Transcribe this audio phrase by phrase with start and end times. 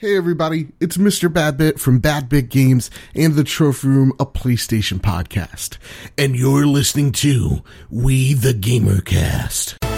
[0.00, 1.28] Hey everybody, it's Mr.
[1.28, 5.76] Badbit from Bad Bit Games and the Trophy Room, a PlayStation podcast.
[6.16, 9.89] And you're listening to We the Gamercast.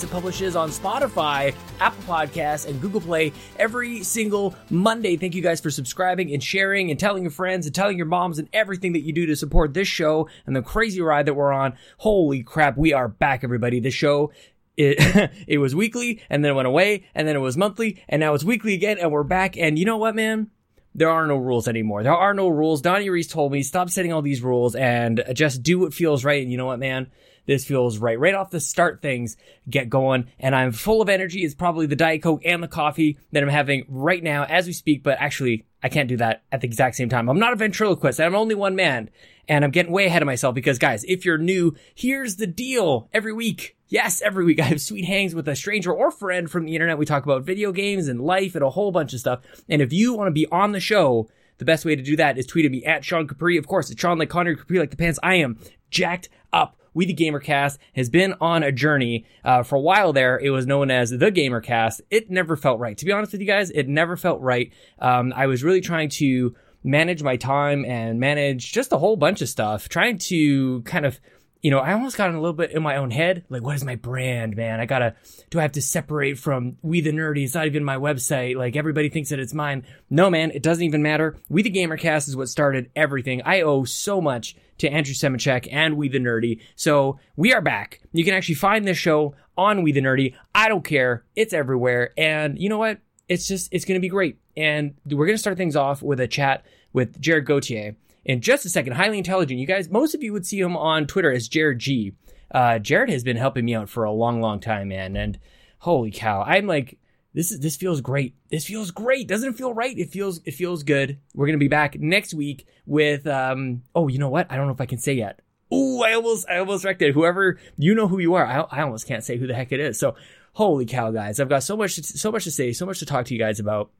[0.00, 0.04] Gamercast.
[0.04, 5.16] It publishes on Spotify, Apple Podcasts, and Google Play every single Monday.
[5.16, 8.38] Thank you guys for subscribing and sharing and telling your friends and telling your moms
[8.38, 11.52] and everything that you do to support this show and the crazy ride that we're
[11.52, 11.74] on.
[11.98, 13.80] Holy crap, we are back, everybody.
[13.80, 14.32] This show
[14.76, 18.20] it it was weekly and then it went away and then it was monthly and
[18.20, 20.48] now it's weekly again and we're back and you know what man
[20.94, 22.02] there are no rules anymore.
[22.02, 22.82] There are no rules.
[22.82, 26.42] Donnie Reese told me stop setting all these rules and just do what feels right.
[26.42, 27.12] And you know what, man?
[27.46, 28.18] This feels right.
[28.18, 29.36] Right off the start, things
[29.68, 31.44] get going, and I'm full of energy.
[31.44, 34.72] It's probably the Diet Coke and the coffee that I'm having right now as we
[34.72, 37.28] speak, but actually, I can't do that at the exact same time.
[37.28, 38.20] I'm not a ventriloquist.
[38.20, 39.10] I'm only one man,
[39.48, 43.08] and I'm getting way ahead of myself because, guys, if you're new, here's the deal.
[43.12, 46.64] Every week, yes, every week, I have sweet hangs with a stranger or friend from
[46.64, 46.98] the internet.
[46.98, 49.40] We talk about video games and life and a whole bunch of stuff.
[49.68, 52.38] And if you want to be on the show, the best way to do that
[52.38, 53.56] is tweet at me at Sean Capri.
[53.58, 55.18] Of course, it's Sean like Connor Capri like the pants.
[55.22, 55.58] I am
[55.90, 56.79] jacked up.
[56.94, 60.12] We the Gamercast has been on a journey uh, for a while.
[60.12, 62.00] There, it was known as the Gamercast.
[62.10, 62.96] It never felt right.
[62.98, 64.72] To be honest with you guys, it never felt right.
[64.98, 69.42] Um, I was really trying to manage my time and manage just a whole bunch
[69.42, 71.20] of stuff, trying to kind of
[71.62, 73.44] you know, I almost got in a little bit in my own head.
[73.48, 74.80] Like, what is my brand, man?
[74.80, 75.14] I gotta,
[75.50, 77.44] do I have to separate from We the Nerdy?
[77.44, 78.56] It's not even my website.
[78.56, 79.84] Like, everybody thinks that it's mine.
[80.08, 81.36] No, man, it doesn't even matter.
[81.48, 83.42] We the Gamercast is what started everything.
[83.44, 86.60] I owe so much to Andrew Semichek and We the Nerdy.
[86.76, 88.00] So, we are back.
[88.12, 90.34] You can actually find this show on We the Nerdy.
[90.54, 91.24] I don't care.
[91.36, 92.12] It's everywhere.
[92.16, 93.00] And you know what?
[93.28, 94.38] It's just, it's gonna be great.
[94.56, 98.68] And we're gonna start things off with a chat with Jared Gauthier in just a
[98.68, 98.94] second.
[98.94, 99.60] Highly intelligent.
[99.60, 102.12] You guys, most of you would see him on Twitter as Jared G.
[102.50, 105.16] Uh, Jared has been helping me out for a long, long time, man.
[105.16, 105.38] And
[105.78, 106.98] holy cow, I'm like,
[107.32, 108.34] this is this feels great.
[108.50, 109.28] This feels great.
[109.28, 109.96] Doesn't it feel right?
[109.96, 111.18] It feels it feels good.
[111.34, 113.82] We're gonna be back next week with um.
[113.94, 114.50] Oh, you know what?
[114.50, 115.40] I don't know if I can say yet.
[115.72, 117.14] Ooh, I almost I almost wrecked it.
[117.14, 119.78] Whoever you know who you are, I, I almost can't say who the heck it
[119.78, 119.98] is.
[119.98, 120.16] So
[120.54, 121.38] holy cow, guys!
[121.38, 123.60] I've got so much so much to say, so much to talk to you guys
[123.60, 123.90] about.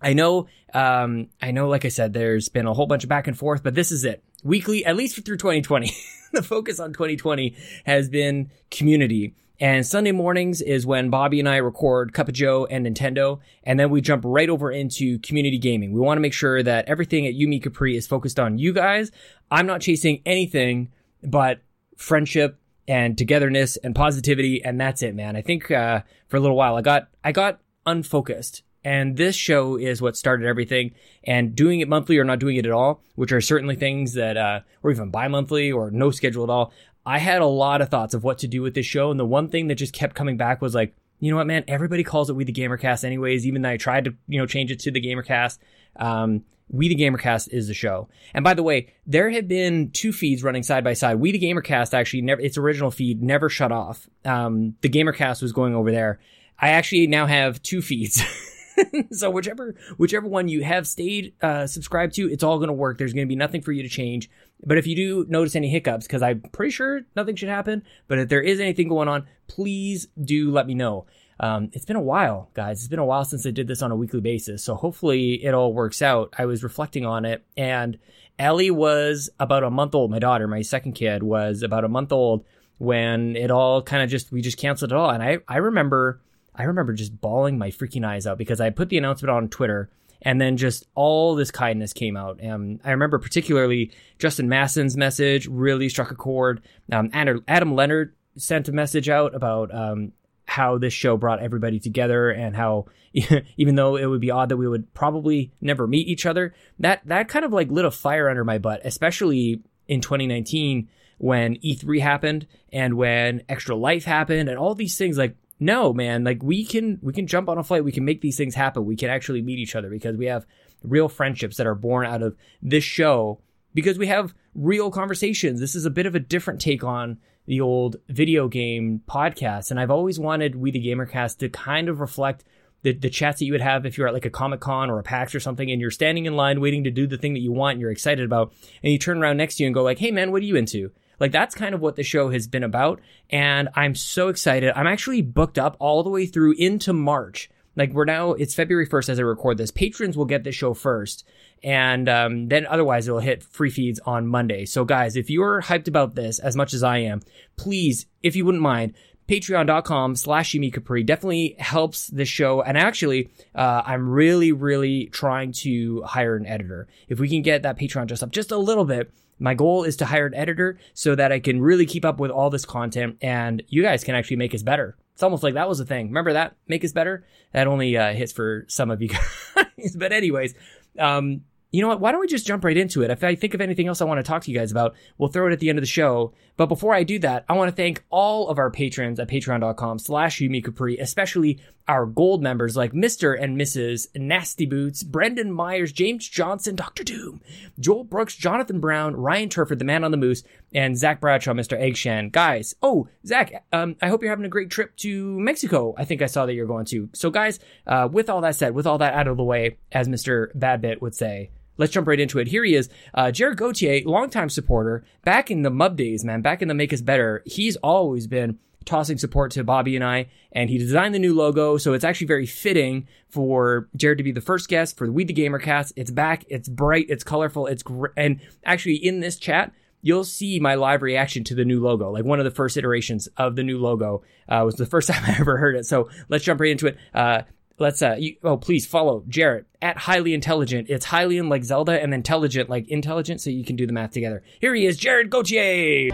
[0.00, 3.26] I know, um, I know, like I said, there's been a whole bunch of back
[3.26, 4.22] and forth, but this is it.
[4.44, 5.90] Weekly, at least through 2020.
[6.32, 9.34] the focus on 2020 has been community.
[9.58, 13.80] And Sunday mornings is when Bobby and I record Cup of Joe and Nintendo, and
[13.80, 15.92] then we jump right over into community gaming.
[15.92, 19.10] We want to make sure that everything at Yumi Capri is focused on you guys.
[19.50, 20.92] I'm not chasing anything
[21.22, 21.60] but
[21.96, 25.36] friendship and togetherness and positivity, and that's it, man.
[25.36, 29.74] I think uh, for a little while I got I got unfocused and this show
[29.74, 30.92] is what started everything.
[31.24, 34.36] And doing it monthly or not doing it at all, which are certainly things that,
[34.36, 36.72] uh, or even bi monthly or no schedule at all.
[37.04, 39.10] I had a lot of thoughts of what to do with this show.
[39.10, 41.64] And the one thing that just kept coming back was like, you know what, man?
[41.66, 44.70] Everybody calls it We the Gamercast anyways, even though I tried to, you know, change
[44.70, 45.58] it to the Gamercast.
[45.96, 48.06] Um, we the Gamercast is the show.
[48.34, 51.16] And by the way, there have been two feeds running side by side.
[51.16, 54.08] We the Gamercast actually never, its original feed never shut off.
[54.24, 56.20] Um, the Gamercast was going over there.
[56.56, 58.22] I actually now have two feeds.
[59.12, 62.98] so whichever whichever one you have stayed uh, subscribed to, it's all going to work.
[62.98, 64.30] There's going to be nothing for you to change.
[64.64, 68.18] But if you do notice any hiccups, because I'm pretty sure nothing should happen, but
[68.18, 71.06] if there is anything going on, please do let me know.
[71.38, 72.78] Um, it's been a while, guys.
[72.78, 75.52] It's been a while since I did this on a weekly basis, so hopefully it
[75.52, 76.32] all works out.
[76.38, 77.98] I was reflecting on it, and
[78.38, 80.10] Ellie was about a month old.
[80.10, 82.44] My daughter, my second kid, was about a month old
[82.78, 85.10] when it all kind of just we just canceled it all.
[85.10, 86.20] And I I remember
[86.56, 89.90] I remember just bawling my freaking eyes out because I put the announcement on Twitter
[90.22, 92.44] and then just all this kindness came out.
[92.44, 96.62] Um, I remember particularly Justin Masson's message really struck a chord.
[96.90, 100.12] Um, Adam Leonard sent a message out about um,
[100.46, 102.86] how this show brought everybody together and how
[103.56, 107.00] even though it would be odd that we would probably never meet each other, that
[107.06, 110.88] that kind of like lit a fire under my butt, especially in 2019
[111.18, 116.24] when E3 happened and when Extra Life happened and all these things like no man
[116.24, 117.84] like we can we can jump on a flight.
[117.84, 118.84] We can make these things happen.
[118.84, 120.46] We can actually meet each other because we have
[120.82, 123.40] real friendships that are born out of this show
[123.74, 125.60] because we have real conversations.
[125.60, 129.70] This is a bit of a different take on the old video game podcast.
[129.70, 132.44] And i've always wanted we the gamercast to kind of reflect
[132.82, 134.98] the, the chats that you would have if you're at like a Comic Con or
[134.98, 137.40] a PAX or something and you're standing in line waiting to do the thing that
[137.40, 139.82] you want and you're excited about, and you turn around next to you and go
[139.82, 140.92] like, hey man, what are you into?
[141.18, 143.00] Like that's kind of what the show has been about.
[143.30, 144.72] And I'm so excited.
[144.76, 147.50] I'm actually booked up all the way through into March.
[147.76, 149.70] Like we're now, it's February 1st as I record this.
[149.70, 151.24] Patrons will get the show first.
[151.62, 154.64] And um, then otherwise it'll hit free feeds on Monday.
[154.64, 157.20] So guys, if you're hyped about this as much as I am,
[157.56, 158.94] please, if you wouldn't mind,
[159.28, 162.62] patreon.com slash Yumi Capri definitely helps the show.
[162.62, 166.88] And actually, uh, I'm really, really trying to hire an editor.
[167.08, 169.96] If we can get that Patreon just up just a little bit, my goal is
[169.96, 173.18] to hire an editor so that I can really keep up with all this content
[173.20, 174.96] and you guys can actually make us better.
[175.14, 176.08] It's almost like that was a thing.
[176.08, 176.56] Remember that?
[176.68, 177.24] Make us better?
[177.52, 179.08] That only uh, hits for some of you
[179.54, 179.96] guys.
[179.96, 180.54] but anyways,
[180.98, 181.42] um,
[181.72, 182.00] you know what?
[182.00, 183.10] Why don't we just jump right into it?
[183.10, 185.28] If I think of anything else I want to talk to you guys about, we'll
[185.28, 186.32] throw it at the end of the show.
[186.56, 189.98] But before I do that, I want to thank all of our patrons at patreon.com
[189.98, 193.40] slash Yumi Capri, especially our gold members like Mr.
[193.40, 194.08] and Mrs.
[194.14, 197.04] Nasty Boots, Brendan Myers, James Johnson, Dr.
[197.04, 197.40] Doom,
[197.78, 200.42] Joel Brooks, Jonathan Brown, Ryan Turford, the man on the moose,
[200.74, 201.80] and Zach Bradshaw, Mr.
[201.80, 202.32] Eggshan.
[202.32, 205.94] Guys, oh, Zach, um, I hope you're having a great trip to Mexico.
[205.96, 207.08] I think I saw that you're going to.
[207.12, 210.08] So guys, uh, with all that said, with all that out of the way, as
[210.08, 210.54] Mr.
[210.56, 212.48] Badbit would say, Let's jump right into it.
[212.48, 216.62] Here he is, uh, Jared Gauthier, longtime supporter, back in the Mub days, man, back
[216.62, 217.42] in the Make Us Better.
[217.44, 221.76] He's always been tossing support to Bobby and I, and he designed the new logo,
[221.76, 225.24] so it's actually very fitting for Jared to be the first guest for the We
[225.24, 225.92] the Gamer Cast.
[225.96, 230.60] It's back, it's bright, it's colorful, it's great, and actually in this chat, you'll see
[230.60, 232.10] my live reaction to the new logo.
[232.10, 235.24] Like one of the first iterations of the new logo uh, was the first time
[235.26, 235.84] I ever heard it.
[235.84, 236.96] So let's jump right into it.
[237.12, 237.42] Uh,
[237.78, 240.88] let's uh you, oh please follow Jared at highly intelligent.
[240.88, 244.42] It's highly like Zelda and intelligent like intelligent, so you can do the math together.
[244.60, 246.10] Here he is, Jared Gauthier.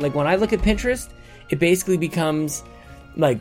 [0.00, 1.08] Like when I look at Pinterest,
[1.50, 2.62] it basically becomes
[3.16, 3.40] like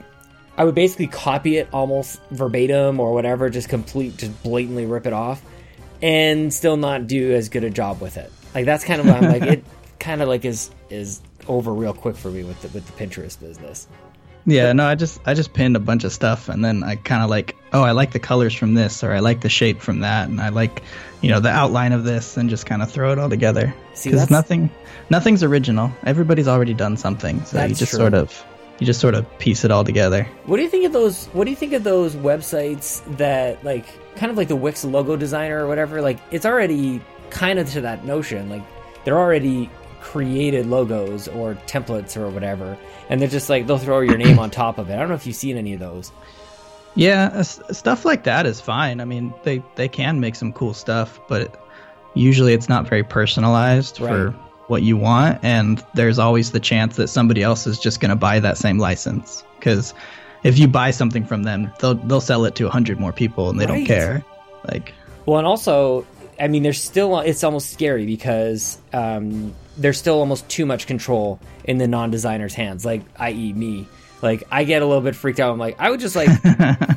[0.57, 5.13] I would basically copy it almost verbatim or whatever, just complete, just blatantly rip it
[5.13, 5.41] off
[6.01, 8.31] and still not do as good a job with it.
[8.53, 9.41] Like that's kind of what I'm like.
[9.43, 9.65] It
[9.99, 13.39] kind of like is is over real quick for me with the with the Pinterest
[13.39, 13.87] business.
[14.45, 17.23] Yeah, no, I just I just pinned a bunch of stuff and then I kind
[17.23, 20.01] of like, oh, I like the colors from this or I like the shape from
[20.01, 20.83] that and I like,
[21.23, 23.73] you know, the outline of this and just kind of throw it all together.
[24.03, 24.69] Because nothing
[25.09, 25.89] nothing's original.
[26.05, 27.99] Everybody's already done something, so you just true.
[27.99, 28.45] sort of
[28.79, 30.27] you just sort of piece it all together.
[30.45, 31.27] What do you think of those?
[31.27, 33.85] What do you think of those websites that like
[34.17, 36.01] kind of like the Wix logo designer or whatever?
[36.01, 38.49] Like it's already kind of to that notion.
[38.49, 38.63] Like
[39.05, 39.69] they're already
[40.01, 42.77] created logos or templates or whatever,
[43.09, 44.95] and they're just like they'll throw your name on top of it.
[44.95, 46.11] I don't know if you've seen any of those.
[46.95, 49.01] Yeah, stuff like that is fine.
[49.01, 51.59] I mean, they they can make some cool stuff, but
[52.13, 54.09] usually it's not very personalized right.
[54.09, 54.31] for
[54.67, 58.15] what you want, and there's always the chance that somebody else is just going to
[58.15, 59.93] buy that same license because
[60.43, 63.49] if you buy something from them, they'll they'll sell it to a hundred more people
[63.49, 63.77] and they right.
[63.77, 64.23] don't care.
[64.67, 64.93] Like,
[65.25, 66.05] well, and also,
[66.39, 71.39] I mean, there's still it's almost scary because um, there's still almost too much control
[71.63, 73.53] in the non-designer's hands, like i.e.
[73.53, 73.87] me.
[74.23, 75.51] Like, I get a little bit freaked out.
[75.51, 76.29] I'm like, I would just like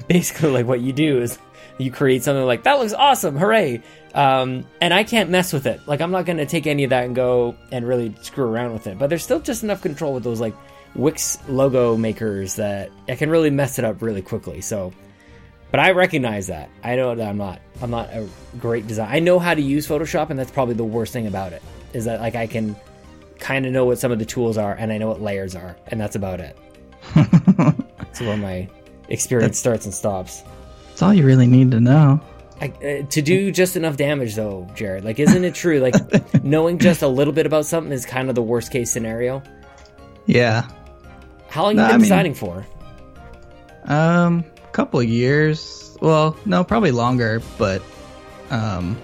[0.08, 1.38] basically like what you do is
[1.78, 3.82] you create something like that looks awesome, hooray!
[4.14, 5.80] Um, and I can't mess with it.
[5.86, 8.72] Like I'm not going to take any of that and go and really screw around
[8.72, 8.98] with it.
[8.98, 10.54] But there's still just enough control with those like
[10.94, 14.62] Wix logo makers that I can really mess it up really quickly.
[14.62, 14.92] So,
[15.70, 16.70] but I recognize that.
[16.82, 18.26] I know that I'm not I'm not a
[18.58, 19.10] great designer.
[19.10, 22.06] I know how to use Photoshop, and that's probably the worst thing about it is
[22.06, 22.76] that like I can
[23.38, 25.76] kind of know what some of the tools are, and I know what layers are,
[25.88, 26.56] and that's about it.
[27.14, 28.68] That's where my
[29.08, 30.42] experience starts and stops.
[30.88, 32.20] That's all you really need to know.
[32.60, 35.04] I, uh, to do just enough damage, though, Jared.
[35.04, 35.78] Like, isn't it true?
[35.78, 35.94] Like,
[36.42, 39.42] knowing just a little bit about something is kind of the worst case scenario.
[40.24, 40.66] Yeah.
[41.48, 42.66] How long no, you been I mean, for?
[43.84, 45.96] Um, a couple years.
[46.00, 47.42] Well, no, probably longer.
[47.58, 47.82] But
[48.50, 48.96] um,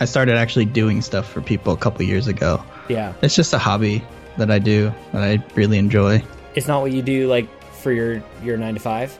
[0.00, 2.62] I started actually doing stuff for people a couple years ago.
[2.88, 3.12] Yeah.
[3.22, 4.04] It's just a hobby
[4.36, 6.22] that I do that I really enjoy.
[6.54, 9.18] It's not what you do like for your your nine to five.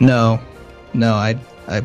[0.00, 0.40] No,
[0.94, 1.82] no, I I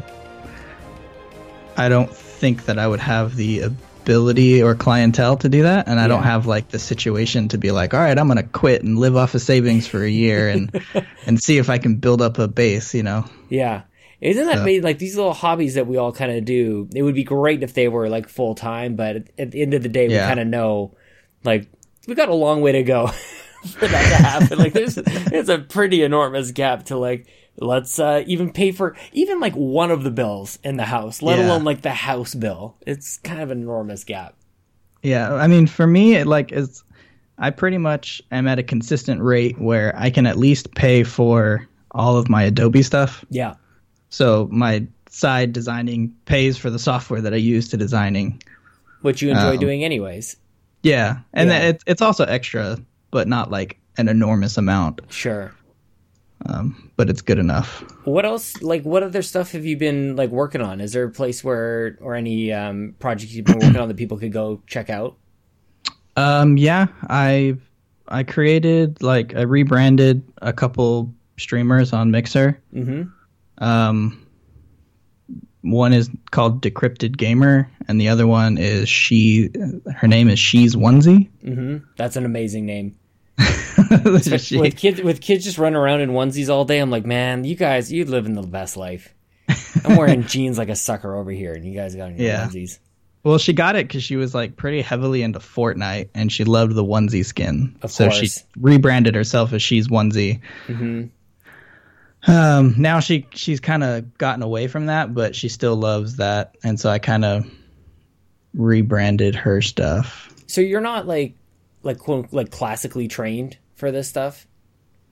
[1.77, 3.61] I don't think that I would have the
[4.03, 6.07] ability or clientele to do that, and I yeah.
[6.09, 9.15] don't have like the situation to be like, all right, I'm gonna quit and live
[9.15, 10.83] off of savings for a year and
[11.25, 13.25] and see if I can build up a base, you know?
[13.49, 13.83] Yeah.
[14.19, 14.63] Isn't that so.
[14.63, 16.87] made like these little hobbies that we all kind of do?
[16.95, 19.73] It would be great if they were like full time, but at, at, the end
[19.73, 20.23] of the day, yeah.
[20.23, 20.95] we kind of know
[21.43, 21.67] like
[22.07, 23.11] we've got a long way to go
[23.79, 24.60] for that to happen.
[24.60, 27.27] like there's it's a pretty enormous gap to like
[27.58, 31.38] Let's uh, even pay for even like one of the bills in the house, let
[31.38, 31.46] yeah.
[31.46, 32.75] alone like the house bill.
[32.82, 34.36] It's kind of an enormous gap.
[35.03, 36.84] Yeah, I mean, for me, it like is
[37.38, 41.67] I pretty much am at a consistent rate where I can at least pay for
[41.91, 43.24] all of my Adobe stuff.
[43.29, 43.53] Yeah.
[44.10, 48.41] So my side designing pays for the software that I use to designing.
[49.01, 50.38] Which you enjoy Um, doing anyways.
[50.82, 51.70] Yeah, and Yeah.
[51.70, 52.79] It, it's also extra,
[53.13, 55.00] but not like an enormous amount.
[55.10, 55.53] Sure.
[56.48, 57.84] Um, but it's good enough.
[58.05, 58.62] What else?
[58.62, 60.82] Like, what other stuff have you been like working on?
[60.82, 64.17] Is there a place where, or any um, projects you've been working on that people
[64.17, 65.15] could go check out?
[66.17, 67.55] Um, yeah, I
[68.08, 72.60] I created like I rebranded a couple streamers on Mixer.
[72.74, 73.63] Mm-hmm.
[73.63, 74.25] Um,
[75.62, 79.50] one is called Decrypted Gamer, and the other one is she.
[79.96, 81.29] Her name is She's Onesie.
[81.43, 81.86] Mm-hmm.
[81.96, 82.98] That's an amazing name.
[83.89, 87.55] With kids, with kids just running around in onesies all day, I'm like, man, you
[87.55, 89.13] guys, you live in the best life.
[89.85, 92.45] I'm wearing jeans like a sucker over here, and you guys got Yeah.
[92.47, 92.79] onesies.
[93.23, 96.75] well, she got it because she was like pretty heavily into Fortnite, and she loved
[96.75, 97.75] the onesie skin.
[97.81, 100.39] Of so she rebranded herself as She's Onesie.
[100.67, 102.31] Mm-hmm.
[102.31, 106.55] Um, now she she's kind of gotten away from that, but she still loves that,
[106.63, 107.45] and so I kind of
[108.53, 110.33] rebranded her stuff.
[110.47, 111.35] So you're not like,
[111.83, 114.47] like quote, like classically trained for this stuff.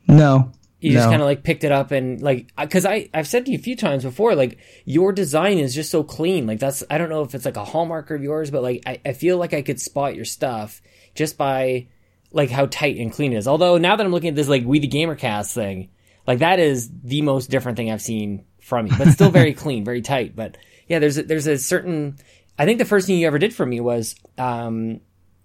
[0.07, 0.99] No, You no.
[0.99, 3.57] just kind of like picked it up and like, because I I've said to you
[3.57, 6.47] a few times before, like your design is just so clean.
[6.47, 8.99] Like that's I don't know if it's like a hallmark of yours, but like I,
[9.05, 10.81] I feel like I could spot your stuff
[11.13, 11.87] just by
[12.31, 13.47] like how tight and clean it is.
[13.47, 15.89] Although now that I'm looking at this like We the Gamercast thing,
[16.25, 19.83] like that is the most different thing I've seen from you, but still very clean,
[19.85, 20.35] very tight.
[20.35, 22.17] But yeah, there's a, there's a certain.
[22.57, 25.01] I think the first thing you ever did for me was um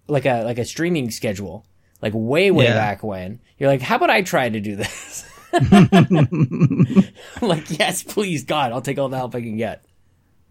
[0.09, 1.65] like a like a streaming schedule,
[2.03, 2.75] like way way Yeah.
[2.75, 3.41] back when.
[3.59, 5.25] You're like, how about I try to do this?
[7.43, 9.85] Like, yes, please, God, I'll take all the help I can get.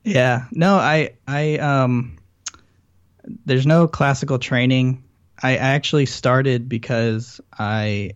[0.03, 0.45] Yeah.
[0.51, 2.17] No, I I um
[3.45, 5.03] there's no classical training.
[5.41, 8.11] I I actually started because I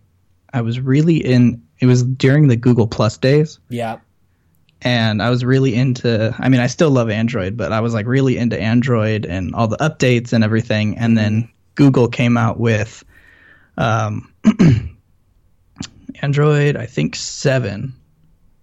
[0.52, 3.98] I was really in it was during the Google Plus days Yeah,
[4.82, 8.06] and I was really into I mean I still love Android, but I was like
[8.06, 13.04] really into Android and all the updates and everything and then Google came out with
[13.76, 14.32] um
[16.22, 17.92] Android I think 7.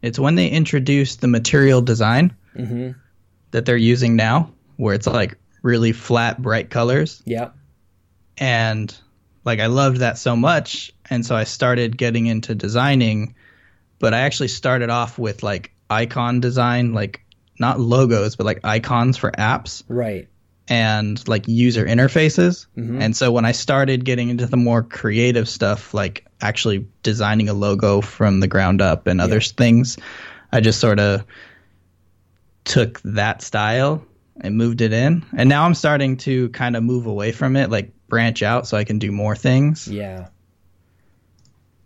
[0.02, 2.92] It's when they introduced the material design hmm
[3.52, 7.24] that they're using now, where it's like really flat, bright colors.
[7.26, 7.52] yeah,
[8.38, 8.94] And
[9.46, 10.92] like I loved that so much.
[11.10, 13.36] And so I started getting into designing,
[14.00, 17.24] but I actually started off with like icon design, like
[17.60, 20.27] not logos, but like icons for apps right.
[20.67, 22.67] and like user interfaces.
[22.77, 23.01] Mhm.
[23.01, 27.53] And so when I started getting into the more creative stuff, like actually designing a
[27.53, 29.98] logo from the ground up and other things,
[30.51, 31.25] I just sort of
[32.63, 34.06] took that style
[34.39, 35.25] and moved it in.
[35.36, 38.77] And now I'm starting to kind of move away from it, like branch out so
[38.77, 39.88] I can do more things.
[39.88, 40.27] Yeah,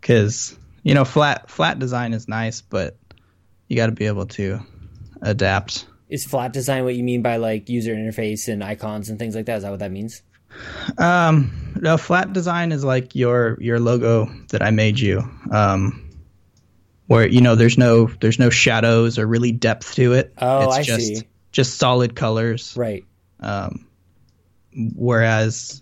[0.02, 2.98] Cause, you know, flat, flat design is nice, but
[3.72, 4.60] you got to be able to
[5.22, 5.88] adapt.
[6.10, 9.46] is flat design what you mean by like user interface and icons and things like
[9.46, 9.58] that?
[9.58, 10.22] Is that what that means?
[10.98, 15.24] Um, no, flat design is like your your logo that I made you.
[15.52, 16.10] Um,
[17.08, 20.34] where you know there's no there's no shadows or really depth to it.
[20.38, 21.28] Oh, it's I just see.
[21.54, 22.76] just solid colors.
[22.76, 23.06] Right.
[23.40, 23.88] Um,
[24.96, 25.82] whereas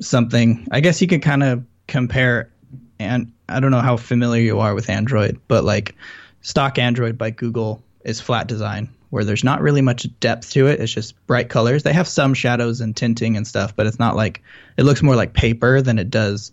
[0.00, 2.50] something, I guess you could kind of compare,
[2.98, 5.94] and I don't know how familiar you are with Android, but like
[6.42, 10.80] stock Android by Google is flat design, where there's not really much depth to it.
[10.80, 11.82] It's just bright colors.
[11.82, 14.42] They have some shadows and tinting and stuff, but it's not like
[14.76, 16.52] it looks more like paper than it does.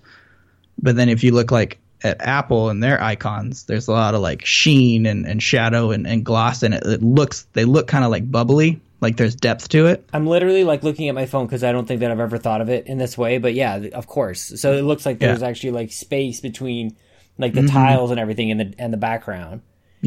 [0.82, 4.22] But then if you look like at Apple and their icons, there's a lot of
[4.22, 8.04] like sheen and, and shadow and, and gloss, and it, it looks they look kind
[8.04, 10.08] of like bubbly, like there's depth to it.
[10.13, 12.62] I'm literally like looking at my phone because I don't think that I've ever thought
[12.62, 13.38] of it in this way.
[13.38, 14.60] But yeah, of course.
[14.60, 15.30] So it looks like Yeah.
[15.30, 16.96] there's actually like space between
[17.38, 17.70] like the mm-hmm.
[17.75, 19.62] tiles and everything in the and the background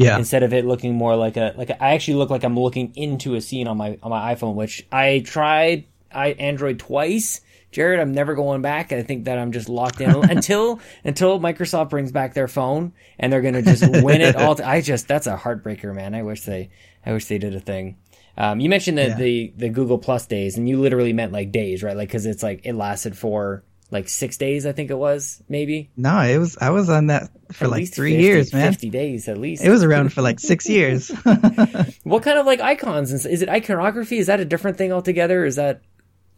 [0.05, 2.57] Yeah, instead of it looking more like a like a, I actually look like I'm
[2.57, 7.41] looking into a scene on my on my iPhone, which I tried I Android twice.
[7.71, 8.91] Jared, I'm never going back.
[8.91, 13.31] I think that I'm just locked in until until Microsoft brings back their phone and
[13.31, 14.59] they're gonna just win it all.
[14.63, 16.15] I just that's a heartbreaker, man.
[16.15, 16.69] I wish they
[17.05, 17.97] I wish they did a thing.
[18.37, 19.15] Um, you mentioned the, Yeah.
[19.17, 21.95] the the Google Plus days, and you literally meant like days, right?
[21.97, 25.89] Like because it's like it lasted for like six days, I think it was, maybe
[25.97, 28.71] no, it was I was on that for At like three 50 years, man.
[28.71, 29.63] Fifty days at least.
[29.63, 31.09] It was around for like six years.
[32.03, 33.11] What kind of like icons?
[33.11, 34.17] and s- Is it iconography?
[34.17, 35.43] Is that a different thing altogether?
[35.45, 35.81] Is that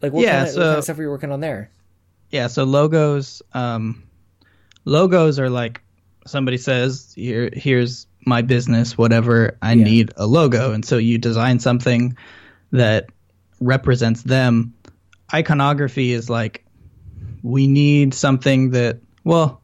[0.00, 1.70] like what, Yeah, kind, of, what kind so- of stuff were you working on there?
[2.30, 4.02] yeah, so logos, um,
[4.86, 5.82] logos are like
[6.26, 9.58] somebody says, Here, here's my business, whatever.
[9.60, 9.84] I Yeah.
[9.84, 12.16] need a logo, and so you design something
[12.70, 13.10] that
[13.60, 14.72] represents them,
[15.34, 16.64] iconography is like
[17.42, 19.60] we need something that well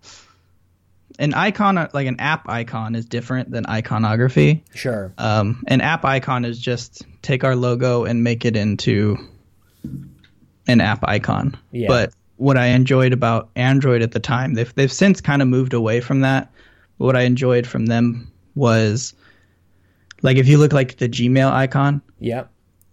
[1.18, 5.12] an icon like an app icon is different than iconography Sure.
[5.18, 9.16] um, an app icon is just take our logo and make it into
[10.66, 11.88] an app icon Yeah.
[11.88, 15.72] but what i enjoyed about android at the time they've, they've since kind of moved
[15.74, 16.50] away from that
[16.98, 19.14] but what i enjoyed from them was
[20.22, 22.50] like if you look like the gmail icon Yep.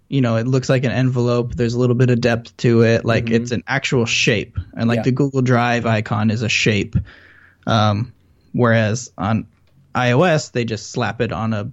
[0.07, 1.55] You know, it looks like an envelope.
[1.55, 3.05] There's a little bit of depth to it.
[3.05, 4.57] Like it's an actual shape.
[4.77, 5.03] And like Yeah.
[5.03, 6.95] the Google Drive icon is a shape.
[7.65, 8.13] Um,
[8.53, 9.47] whereas on
[9.95, 11.71] iOS, they just slap it on a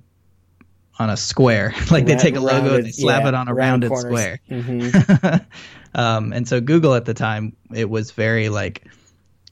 [0.99, 1.75] on a square.
[1.91, 3.89] like they take a logo rounded- and they slap yeah, it on a round rounded
[3.91, 4.11] corners.
[4.13, 4.41] square.
[4.51, 5.45] Mhm.
[5.95, 8.87] um, and so Google at the time, it was very like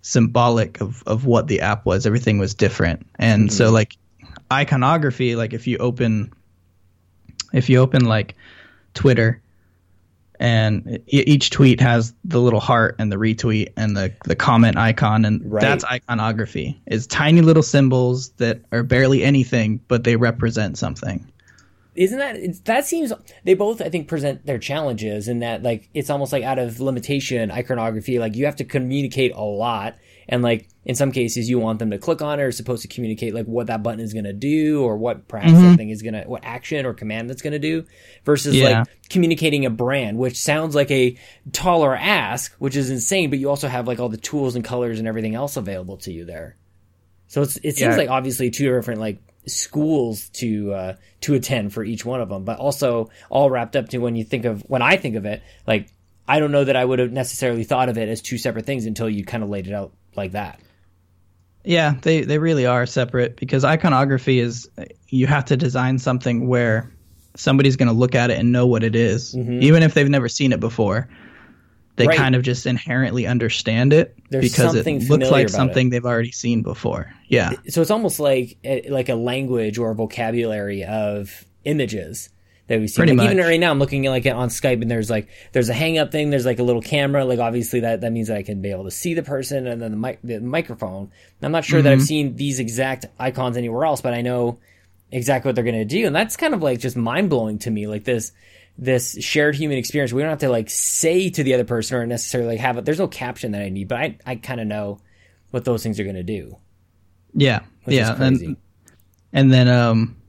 [0.03, 2.07] symbolic of, of what the app was.
[2.07, 3.07] Everything was different.
[3.19, 3.97] And so like
[4.51, 6.33] iconography, like if you open,
[7.53, 8.37] if you open like
[8.95, 9.41] Twitter
[10.39, 15.25] and each tweet has the little heart and the retweet and the, the comment icon
[15.27, 15.61] and Right.
[15.61, 16.81] that's iconography.
[16.87, 21.31] It's tiny little symbols that are barely anything, but they represent something.
[21.95, 23.13] isn't that that seems
[23.45, 26.79] they both i think present their challenges in that like it's almost like out of
[26.81, 29.97] limitation iconography like you have to communicate a lot
[30.31, 32.89] and like in some cases you want them to click on it or supposed to
[32.89, 36.01] communicate like what that button is going to do or what perhaps that thing is
[36.01, 37.85] going to what action or command that's going to do
[38.25, 38.81] versus Yeah.
[38.81, 41.19] like communicating a brand which sounds like a
[41.53, 44.99] taller ask which is insane but you also have like all the tools and colors
[44.99, 46.57] and everything else available to you there
[47.27, 47.97] so it's, it seems Yeah.
[47.97, 52.45] like obviously two different like schools to uh, to attend for each one of them,
[52.45, 55.43] but also all wrapped up to when you think of when I think of it,
[55.67, 55.89] like
[56.29, 58.85] I don't know that I would have necessarily thought of it as two separate things
[58.87, 60.61] until you kind of laid it out like that.
[61.65, 64.69] Yeah, they, they really are separate because iconography is
[65.09, 66.91] you have to design something where
[67.37, 69.63] somebody's going to look at it and know what it is, mm-hmm.
[69.63, 71.09] even if they've never seen it before.
[71.97, 72.17] They Right.
[72.17, 76.63] kind of just inherently understand it There's because it looks like something they've already seen
[76.63, 77.13] before.
[77.29, 77.53] Yeah.
[77.69, 82.31] So it's almost like eh, like a language or a vocabulary of images
[82.71, 82.99] that we see.
[82.99, 85.69] Pretty like Even right now, I'm looking at like on Skype, and there's like there's
[85.69, 86.31] a hang up thing.
[86.31, 87.25] There's like a little camera.
[87.25, 89.83] Like obviously that that means that I can be able to see the person, and
[89.83, 91.11] then the mic the microphone.
[91.43, 92.01] I'm not sure that Mm-hmm.
[92.01, 94.61] I've seen these exact icons anywhere else, but I know
[95.11, 97.71] exactly what they're going to do, and that's kind of like just mind blowing to
[97.71, 97.89] me.
[97.89, 98.31] Like this
[98.79, 100.13] this shared human experience.
[100.13, 102.85] We don't have to like say to the other person or necessarily have it.
[102.85, 105.01] There's no caption that I need, but I I kind of know
[105.51, 106.57] what those things are going to do.
[107.35, 107.61] Yeah.
[107.87, 108.15] Yeah.
[108.17, 108.57] And,
[109.33, 110.20] and then, um,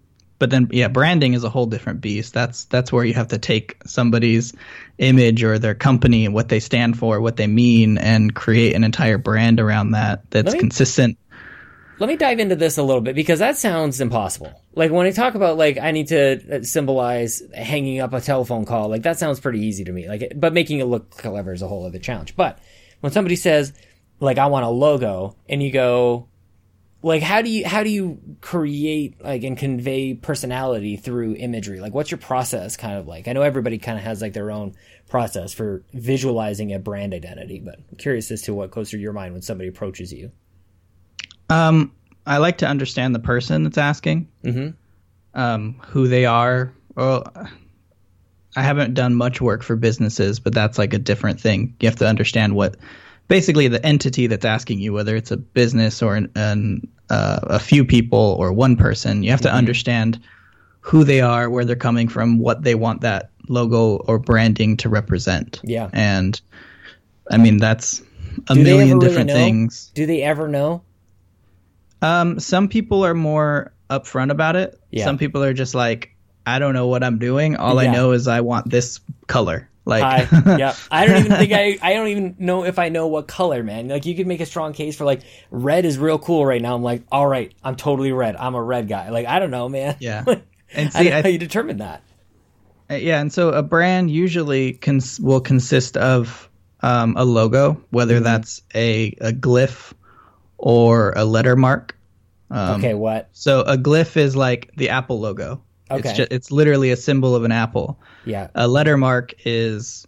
[0.42, 2.34] but then, yeah, branding is a whole different beast.
[2.34, 4.54] That's that's where you have to take somebody's
[4.98, 8.84] image or their company and what they stand for, what they mean, and create an
[8.84, 11.20] entire brand around that that's me- consistent.
[12.00, 14.52] Let me dive into this a little bit because that sounds impossible.
[14.74, 18.66] Like when I talk about like I need to uh, symbolize hanging up a telephone
[18.66, 20.10] call, like that sounds pretty easy to me.
[20.10, 22.36] Like, but making it look clever is a whole other challenge.
[22.36, 22.58] But
[23.02, 23.74] when somebody says
[24.20, 26.30] like I want a logo, and you go
[27.04, 31.80] like how do you how do you create like and convey personality through imagery?
[31.80, 33.28] Like what's your process kind of like?
[33.28, 34.76] I know everybody kind of has like their own
[35.10, 39.14] process for visualizing a brand identity, but I'm curious as to what goes through your
[39.14, 40.32] mind when somebody approaches you.
[41.50, 41.92] Um,
[42.26, 44.76] I like to understand the person that's asking, Mhm.
[45.34, 46.72] um, who they are.
[46.96, 47.26] Well,
[48.56, 51.76] I haven't done much work for businesses, but that's like a different thing.
[51.80, 52.78] You have to understand what,
[53.32, 57.60] basically, the entity that's asking you, whether it's a business or an, an uh, a
[57.60, 60.20] few people or one person, you have to understand
[60.82, 64.90] who they are, where they're coming from, what they want that logo or branding to
[64.90, 65.62] represent.
[65.64, 65.90] Yeah.
[65.94, 66.40] and
[67.30, 68.02] I mean that's
[68.50, 69.92] a Do million ever really different things.
[69.96, 70.84] Do they ever know?
[72.02, 74.78] Um, some people are more upfront about it.
[74.92, 75.06] Yeah.
[75.06, 76.16] Some people are just like,
[76.46, 77.56] I don't know what I'm doing.
[77.56, 77.92] All Yeah.
[77.92, 79.70] I know is I want this color.
[79.84, 80.76] Like, I yeah.
[80.92, 83.88] I don't even think I I don't even know if I know what color, man.
[83.88, 86.76] Like you could make a strong case for like red is real cool right now.
[86.76, 88.36] I'm like, all right, I'm totally red.
[88.36, 89.10] I'm a red guy.
[89.10, 89.98] Like I don't know, man.
[90.00, 90.24] Yeah.
[90.74, 92.04] and see, I- how you determine that.
[92.90, 96.50] Uh, yeah, and so a brand usually cons- will consist of
[96.82, 98.24] um, a logo, whether Mm-hmm.
[98.26, 99.94] that's a, a glyph
[100.58, 101.98] or a letter mark.
[102.50, 103.30] Um, okay, what?
[103.32, 105.64] So a glyph is like the Apple logo.
[105.90, 106.08] Okay.
[106.10, 108.00] It's just, it's literally a symbol of an apple.
[108.26, 108.48] Yeah.
[108.56, 110.06] A letter mark is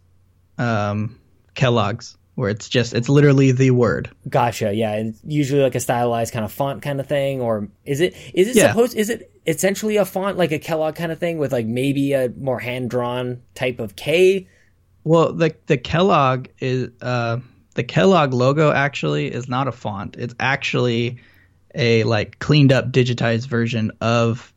[0.58, 1.20] um,
[1.56, 4.10] Kellogg's, where it's just it's literally the word.
[4.28, 4.74] Gotcha.
[4.74, 8.16] Yeah, and usually like a stylized kind of font kind of thing, or is it
[8.34, 8.70] is it Yeah.
[8.70, 12.14] supposed is it essentially a font like a Kellogg kind of thing with like maybe
[12.14, 14.48] a more hand drawn type of K?
[15.04, 17.40] Well, the the Kellogg is uh,
[17.76, 20.16] the Kellogg logo actually is not a font.
[20.18, 21.18] It's actually
[21.76, 24.53] a like cleaned up digitized version of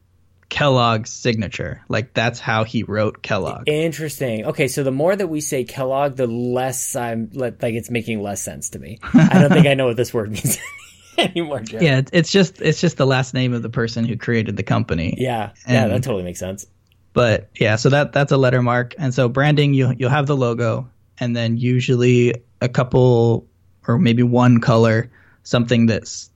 [0.48, 1.82] Kellogg's signature.
[1.88, 3.68] Like that's how he wrote Kellogg.
[3.68, 4.46] Interesting.
[4.46, 8.42] Okay, so the more that we say Kellogg, the less I'm like it's making less
[8.42, 8.98] sense to me.
[9.14, 10.58] I don't think I know what this word means
[11.18, 11.60] anymore.
[11.60, 11.84] Jared.
[11.84, 15.14] Yeah, it's just it's just the last name of the person who created the company.
[15.18, 16.66] Yeah, yeah, that totally makes sense.
[17.12, 20.36] But yeah, so that that's a letter mark, and so branding you you'll have the
[20.36, 23.48] logo, and then usually a couple
[23.88, 25.10] or maybe one color,
[25.42, 26.30] something that's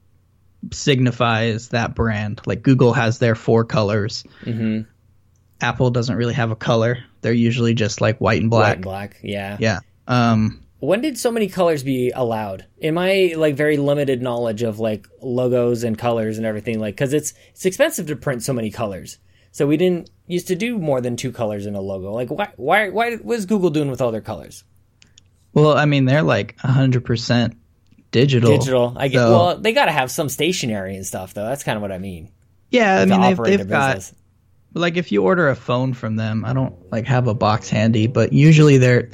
[0.73, 2.40] signifies that brand.
[2.46, 4.25] Like Google has their four colors.
[4.44, 4.83] Mm-hmm.
[5.61, 6.99] Apple doesn't really have a color.
[7.20, 8.68] They're usually just like white and black.
[8.68, 9.57] White and black, yeah.
[9.61, 9.81] Yeah.
[10.07, 12.66] Um, when did so many colors be allowed?
[12.79, 17.12] In my like very limited knowledge of like logos and colors and everything, like because
[17.12, 19.18] it's it's expensive to print so many colors.
[19.53, 22.12] So we didn't used to do more than two colors in a logo.
[22.12, 24.64] Like why why why what is Google doing with all their colors?
[25.53, 27.59] Well, I mean they're like hundred percent
[28.11, 28.57] digital.
[28.57, 28.94] Digital.
[28.96, 29.18] I get.
[29.18, 31.44] So, well, they got to have some stationery and stuff, though.
[31.44, 32.31] That's kind of what I mean.
[32.70, 34.11] Yeah, I mean they've, they've got.
[34.73, 38.07] Like if you order a phone from them, I don't like have a box handy,
[38.07, 39.11] but usually their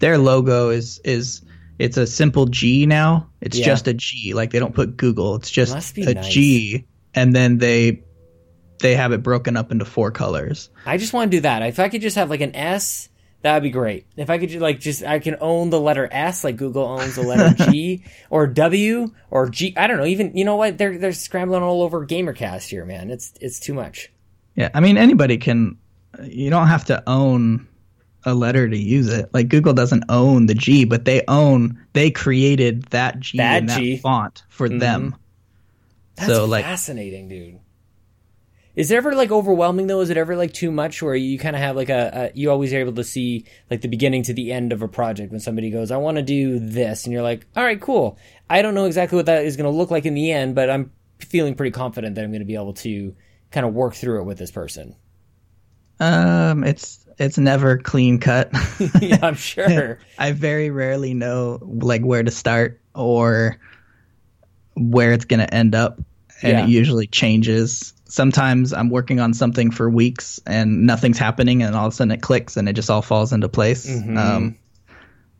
[0.00, 1.40] their logo is is
[1.78, 3.30] it's a simple G now.
[3.40, 3.64] It's yeah.
[3.64, 4.34] just a G.
[4.34, 5.36] Like they don't put Google.
[5.36, 6.28] It's just a nice.
[6.28, 8.02] G, and then they
[8.80, 10.68] they have it broken up into four colors.
[10.84, 11.62] I just want to do that.
[11.62, 13.07] If I could just have like an S
[13.42, 14.06] That'd be great.
[14.16, 17.14] If I could just like just I can own the letter S like Google owns
[17.14, 20.76] the letter G or W or G I don't know, even you know what?
[20.76, 23.10] They're they're scrambling all over Gamercast here, man.
[23.10, 24.10] It's it's too much.
[24.56, 25.78] Yeah, I mean anybody can
[26.24, 27.68] you don't have to own
[28.24, 29.30] a letter to use it.
[29.32, 33.68] Like Google doesn't own the G, but they own they created that G that and
[33.68, 34.78] that font for mm-hmm.
[34.78, 35.16] them.
[36.16, 37.60] That's so, like, fascinating, dude.
[38.78, 40.02] Is it ever like overwhelming though?
[40.02, 42.48] Is it ever like too much where you kind of have like a, a, you
[42.48, 45.40] always are able to see like the beginning to the end of a project when
[45.40, 47.02] somebody goes, I want to do this.
[47.02, 48.16] And you're like, all right, cool.
[48.48, 50.70] I don't know exactly what that is going to look like in the end, but
[50.70, 53.16] I'm feeling pretty confident that I'm going to be able to
[53.50, 54.94] kind of work through it with this person.
[55.98, 58.52] Um, it's, it's never clean cut.
[59.00, 59.98] yeah, I'm sure.
[60.20, 63.58] I very rarely know like where to start or
[64.74, 65.98] where it's going to end up
[66.42, 66.64] and yeah.
[66.64, 71.86] it usually changes sometimes I'm working on something for weeks and nothing's happening, and all
[71.86, 73.88] of a sudden it clicks and it just all falls into place.
[73.88, 74.18] Mm-hmm.
[74.18, 74.58] Um,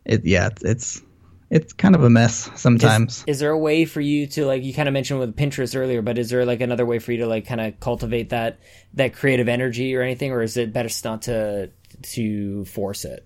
[0.05, 1.01] it yeah, it's
[1.49, 3.19] it's kind of a mess sometimes.
[3.19, 5.75] Is, is, there a way for you to like you kind of mentioned with Pinterest
[5.75, 8.59] earlier, but is there like another way for you to like kind of cultivate that
[8.93, 13.25] that creative energy or anything, or is it better not to to force it?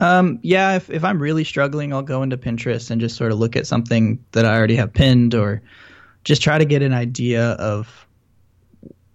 [0.00, 3.38] Um, yeah, if if I'm really struggling, I'll go into Pinterest and just sort of
[3.38, 5.62] look at something that I already have pinned, or
[6.24, 8.06] just try to get an idea of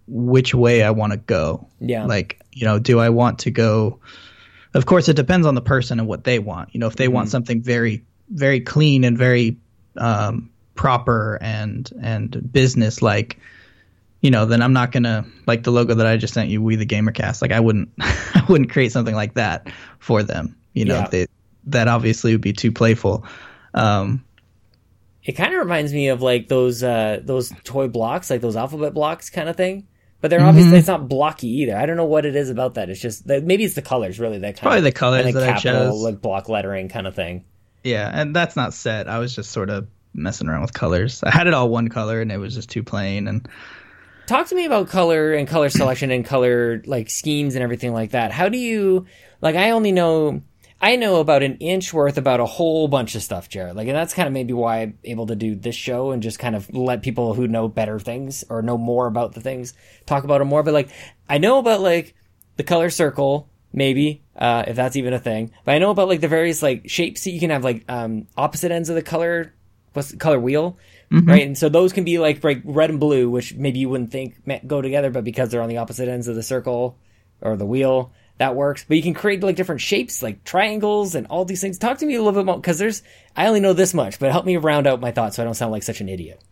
[0.08, 1.68] which way I want to go.
[1.80, 2.06] Yeah.
[2.06, 4.00] Like, you know, do I want to go
[4.74, 6.74] Of course it depends on the person and what they want.
[6.74, 7.14] You know, if they mm-hmm.
[7.14, 9.56] want something very very clean and very
[9.96, 13.38] um, proper and and business like
[14.20, 16.76] you know, then I'm not gonna like the logo that I just sent you, We
[16.76, 17.40] the Gamercast.
[17.40, 19.68] Like I wouldn't, I wouldn't create something like that
[19.98, 20.56] for them.
[20.72, 21.08] You know, yeah.
[21.08, 21.26] they,
[21.66, 23.24] that obviously would be too playful.
[23.74, 24.24] Um,
[25.22, 28.94] it kind of reminds me of like those uh, those toy blocks, like those alphabet
[28.94, 29.86] blocks kind of thing.
[30.20, 30.48] But they're mm-hmm.
[30.48, 31.76] obviously it's not blocky either.
[31.76, 32.90] I don't know what it is about that.
[32.90, 35.82] It's just maybe it's the colors really that kind probably of, the colors that capital,
[35.82, 36.02] I chose.
[36.02, 37.44] like block lettering kind of thing.
[37.84, 39.08] Yeah, and that's not set.
[39.08, 41.22] I was just sort of messing around with colors.
[41.22, 43.48] I had it all one color and it was just too plain and
[44.26, 48.10] talk to me about color and color selection and color like schemes and everything like
[48.10, 48.32] that.
[48.32, 49.06] How do you
[49.40, 50.42] like I only know
[50.80, 53.74] I know about an inch worth about a whole bunch of stuff, Jared.
[53.74, 56.38] Like, and that's kind of maybe why I'm able to do this show and just
[56.38, 59.74] kind of let people who know better things or know more about the things
[60.06, 60.62] talk about them more.
[60.62, 60.90] But like,
[61.28, 62.14] I know about like
[62.56, 65.50] the color circle, maybe, uh, if that's even a thing.
[65.64, 68.28] But I know about like the various like shapes that you can have like, um,
[68.36, 69.52] opposite ends of the color,
[69.94, 70.78] what's the color wheel?
[71.10, 71.28] Mm-hmm.
[71.28, 71.46] Right.
[71.46, 74.36] And so those can be like, like red and blue, which maybe you wouldn't think
[74.66, 76.98] go together, but because they're on the opposite ends of the circle
[77.40, 78.84] or the wheel, that works.
[78.86, 81.78] But you can create like different shapes, like triangles and all these things.
[81.78, 83.02] Talk to me a little bit more because there's
[83.36, 85.54] I only know this much, but help me round out my thoughts so I don't
[85.54, 86.42] sound like such an idiot.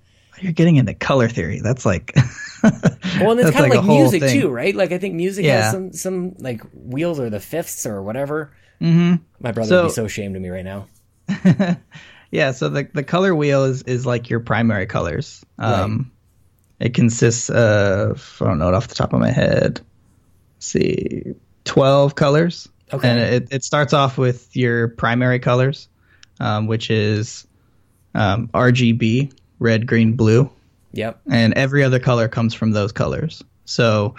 [0.40, 1.60] You're getting into color theory.
[1.62, 2.14] That's like
[2.62, 4.40] well, and it's kind of like, like music thing.
[4.40, 4.74] too, right?
[4.74, 5.62] Like I think music yeah.
[5.62, 8.52] has some some like wheels or the fifths or whatever.
[8.80, 9.22] Mm-hmm.
[9.40, 10.88] My brother so, would be so ashamed of me right now.
[12.30, 15.44] yeah, so the the color wheel is is like your primary colors.
[15.58, 16.12] Um,
[16.78, 16.88] right.
[16.88, 19.80] It consists of I don't know it off the top of my head.
[20.56, 21.34] Let's see
[21.66, 22.68] 12 colors.
[22.92, 23.08] Okay.
[23.08, 25.88] And it, it starts off with your primary colors,
[26.40, 27.46] um, which is
[28.14, 30.50] um, RGB, red, green, blue.
[30.92, 31.20] Yep.
[31.30, 33.42] And every other color comes from those colors.
[33.66, 34.14] So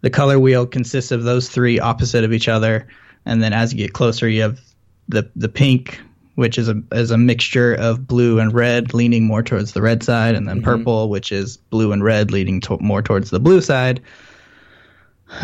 [0.00, 2.86] the color wheel consists of those three opposite of each other.
[3.26, 4.60] And then as you get closer, you have
[5.08, 6.00] the, the pink,
[6.36, 10.02] which is a is a mixture of blue and red, leaning more towards the red
[10.02, 10.64] side, and then Mm-hmm.
[10.64, 14.00] purple, which is blue and red, leaning to- more towards the blue side.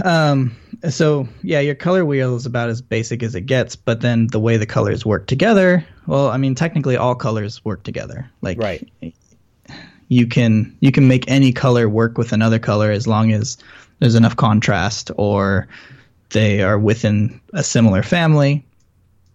[0.05, 0.57] Um,
[0.88, 4.40] so yeah, your color wheel is about as basic as it gets, but then the
[4.40, 8.30] way the colors work together, well, I mean, technically all colors work together.
[8.42, 8.88] Like Right.
[10.08, 13.58] you can you can make any color work with another color as long as
[13.98, 15.68] there's enough contrast or
[16.30, 18.64] they are within a similar family.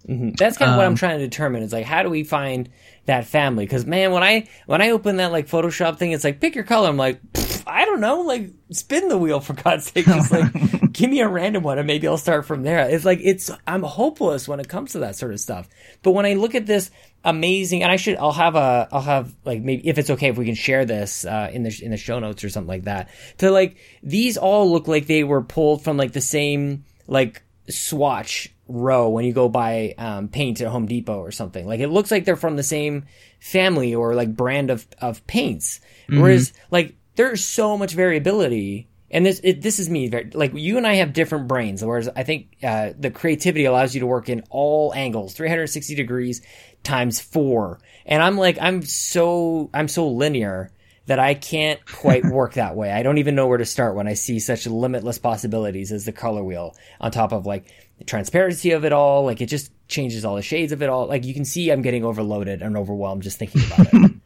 [0.05, 1.63] That's kind of what I'm Um, trying to determine.
[1.63, 2.69] Is like, how do we find
[3.05, 3.65] that family?
[3.65, 6.65] Because man, when I when I open that like Photoshop thing, it's like pick your
[6.65, 6.89] color.
[6.89, 7.21] I'm like,
[7.65, 10.05] I don't know, like spin the wheel for God's sake.
[10.05, 10.51] Just like
[10.91, 12.89] give me a random one, and maybe I'll start from there.
[12.89, 15.69] It's like it's I'm hopeless when it comes to that sort of stuff.
[16.01, 16.91] But when I look at this
[17.23, 20.37] amazing, and I should I'll have a I'll have like maybe if it's okay if
[20.37, 23.09] we can share this uh, in the in the show notes or something like that.
[23.37, 28.52] To like these all look like they were pulled from like the same like swatch
[28.67, 31.67] row when you go buy um, paint at Home Depot or something.
[31.67, 33.05] Like it looks like they're from the same
[33.39, 35.81] family or like brand of of paints.
[36.07, 38.89] Whereas like there's so much variability.
[39.11, 41.83] And this it, this is me like you and I have different brains.
[41.83, 46.41] Whereas I think uh, the creativity allows you to work in all angles, 360 degrees
[46.83, 47.79] times four.
[48.05, 50.71] And I'm like I'm so I'm so linear
[51.05, 52.91] that I can't quite work that way.
[52.91, 56.11] I don't even know where to start when I see such limitless possibilities as the
[56.11, 57.65] color wheel on top of like
[58.05, 59.25] the transparency of it all.
[59.25, 61.07] Like it just changes all the shades of it all.
[61.07, 64.11] Like you can see I'm getting overloaded and overwhelmed just thinking about it.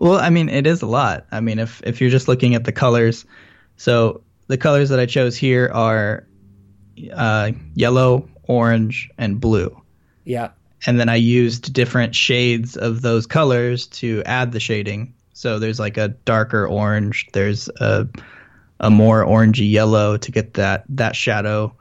[0.00, 1.26] Well, I mean, it is a lot.
[1.32, 3.24] I mean, if if you're just looking at the colors,
[3.78, 6.24] so the colors that I chose here are
[7.12, 9.76] uh, yellow, orange, and blue.
[10.24, 10.50] yeah.
[10.86, 15.14] and then I used different shades of those colors to add the shading.
[15.32, 18.06] So there's like a darker orange, there's a
[18.78, 21.74] a more orangey yellow to get that that shadow.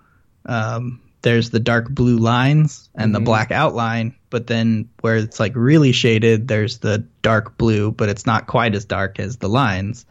[0.48, 3.26] Um, there's the dark blue lines and the mm-hmm.
[3.26, 8.26] black outline, but then where it's like really shaded, there's the dark blue, but it's
[8.26, 10.06] not quite as dark as the lines.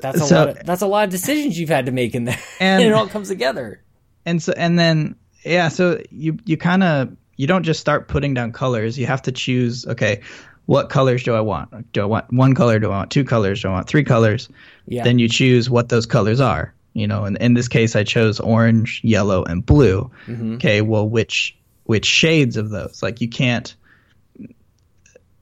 [0.00, 2.24] That's a So- lot of, that's a lot of decisions you've had to make in
[2.24, 2.38] there.
[2.60, 3.80] And- And, it all comes together.
[4.24, 8.34] and so and then yeah so you you kind of you don't just start putting
[8.34, 10.20] down colors you have to choose okay
[10.66, 13.60] what colors do i want do i want one color do i want two colors
[13.62, 14.48] do i want three colors
[14.86, 15.02] Yeah.
[15.02, 18.40] then you choose what those colors are you know and in this case i chose
[18.40, 20.10] orange yellow and blue.
[20.54, 23.02] Okay well which which shades of those?
[23.02, 23.74] Like you can't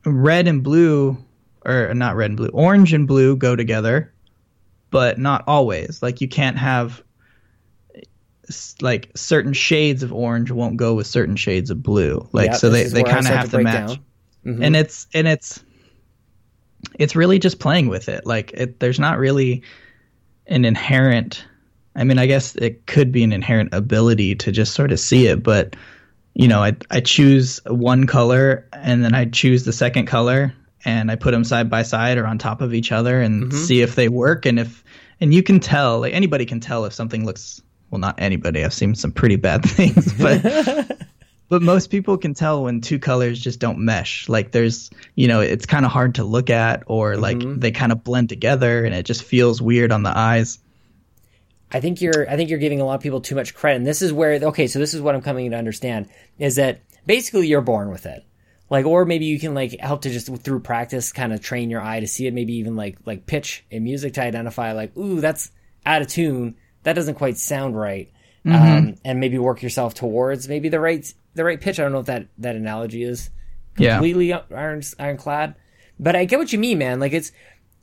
[0.05, 1.19] red and blue
[1.65, 4.13] or not red and blue orange and blue go together
[4.91, 6.03] but not always.
[6.03, 7.03] Like you can't have
[8.81, 12.29] like certain shades of orange won't go with certain shades of blue.
[12.33, 14.01] Like Yeah, so they, they kind of have to to match.
[14.45, 14.63] Mm-hmm.
[14.63, 15.63] and it's and it's
[16.99, 18.27] it's really just playing with it.
[18.27, 19.63] Like it there's not really
[20.51, 21.45] an inherent
[21.97, 25.27] i mean i guess it could be an inherent ability to just sort of see
[25.27, 25.75] it but
[26.35, 30.53] you know i i choose one color and then i choose the second color
[30.85, 33.57] and i put them side by side or on top of each other and Mm-hmm.
[33.59, 34.85] see if they work and if
[35.21, 37.61] and you can tell like anybody can tell if something looks
[37.91, 40.99] well not anybody i've seen some pretty bad things but
[41.51, 44.29] but most people can tell when two colors just don't mesh.
[44.29, 47.59] Like there's, you know, it's kind of hard to look at or like Mm-hmm.
[47.59, 50.61] they kind of blend together and it just feels weird on the eyes.
[51.73, 53.77] I think you're I think you're giving a lot of people too much credit.
[53.79, 56.09] And this is where okay, so this is what I'm coming to understand
[56.39, 58.25] is that basically you're born with it.
[58.71, 61.83] Like or maybe you can like help to just through practice kind of train your
[61.83, 65.21] eye to see it, maybe even like like pitch in music to identify like, ooh,
[65.21, 65.51] that's
[65.85, 66.55] out of tune.
[66.85, 68.11] That doesn't quite sound right.
[68.47, 71.79] Um, and maybe work yourself towards maybe the right the right pitch.
[71.79, 73.31] I don't know if that that analogy is
[73.79, 73.95] Yeah.
[73.95, 75.55] completely iron ironclad.
[75.99, 76.99] But I get what you mean, man.
[77.01, 77.33] Like it's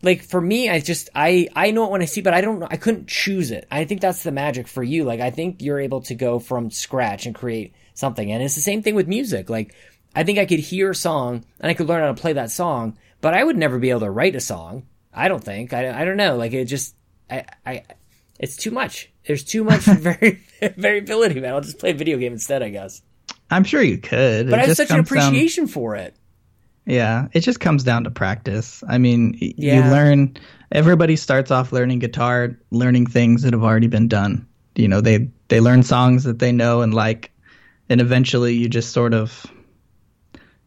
[0.04, 2.64] like for me, I just I I know it when I see, but I don't.
[2.64, 3.68] I couldn't choose it.
[3.72, 5.04] I think that's the magic for you.
[5.06, 8.62] Like I think you're able to go from scratch and create something, and it's the
[8.62, 9.50] same thing with music.
[9.50, 9.74] Like
[10.16, 12.52] I think I could hear a song and I could learn how to play that
[12.52, 14.84] song, but I would never be able to write a song.
[15.14, 15.74] I don't think.
[15.74, 16.36] I I don't know.
[16.38, 16.96] Like it just
[17.30, 17.84] I I
[18.40, 19.12] it's too much.
[19.26, 20.42] There's too much vari-
[20.78, 21.54] variability, man.
[21.54, 23.02] I'll just play a video game instead, I guess.
[23.50, 24.50] I'm sure you could.
[24.50, 26.16] But It I have such an comes down- appreciation for it.
[26.86, 28.84] yeah, it just comes down to practice.
[28.88, 29.86] I mean, Yeah.
[29.86, 30.38] you learn.
[30.72, 34.46] Everybody starts off learning guitar, learning things that have already been done.
[34.76, 37.32] You know, they they learn songs that they know and like,
[37.90, 39.46] and eventually you just sort of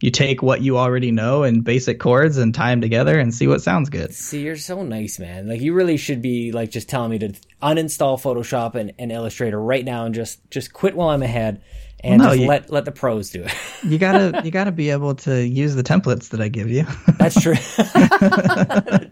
[0.01, 3.47] you take what you already know and basic chords and tie them together and see
[3.47, 4.15] what sounds good.
[4.15, 5.47] See, you're so nice, man.
[5.47, 7.29] Like you really should be like just telling me to
[7.63, 11.61] uninstall Photoshop and, and Illustrator right now and just just quit while I'm ahead
[12.03, 13.53] and Well, no, just you- let let the pros do it.
[13.83, 16.85] You gotta you gotta be able to use the templates that I give you.
[17.19, 17.55] That's true.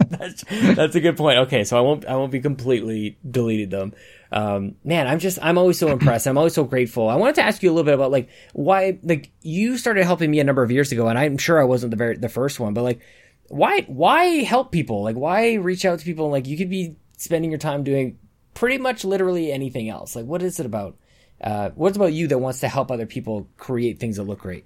[0.09, 0.44] that's,
[0.77, 1.38] that's a good point.
[1.38, 3.94] Okay, so I won't I won't be completely deleted them.
[4.31, 6.27] Um, man, I'm just I'm always so impressed.
[6.27, 7.09] I'm always so grateful.
[7.09, 10.31] I wanted to ask you a little bit about like why like you started helping
[10.31, 12.61] me a number of years ago, and I'm sure I wasn't the very the first
[12.61, 13.01] one, but like
[13.48, 15.03] why why help people?
[15.03, 16.31] Like why reach out to people?
[16.31, 18.18] Like you could be spending your time doing
[18.55, 20.14] pretty much literally anything else.
[20.14, 20.96] Like what is it about?
[21.40, 24.64] Uh, what's about you that wants to help other people create things that look great?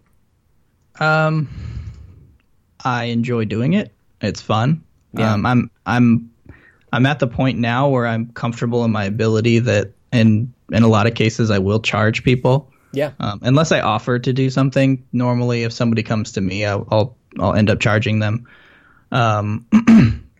[0.99, 1.49] Um,
[2.83, 3.93] I enjoy doing it.
[4.21, 4.85] It's fun.
[5.13, 5.35] Yeah.
[5.35, 6.31] Um, I'm I'm
[6.93, 10.89] I'm at the point now where I'm comfortable in my ability that in in a
[10.89, 12.71] lot of cases I will charge people.
[12.93, 13.13] Yeah.
[13.21, 17.17] Um, unless I offer to do something, normally if somebody comes to me, I'll I'll,
[17.39, 18.47] I'll end up charging them.
[19.11, 19.67] Um,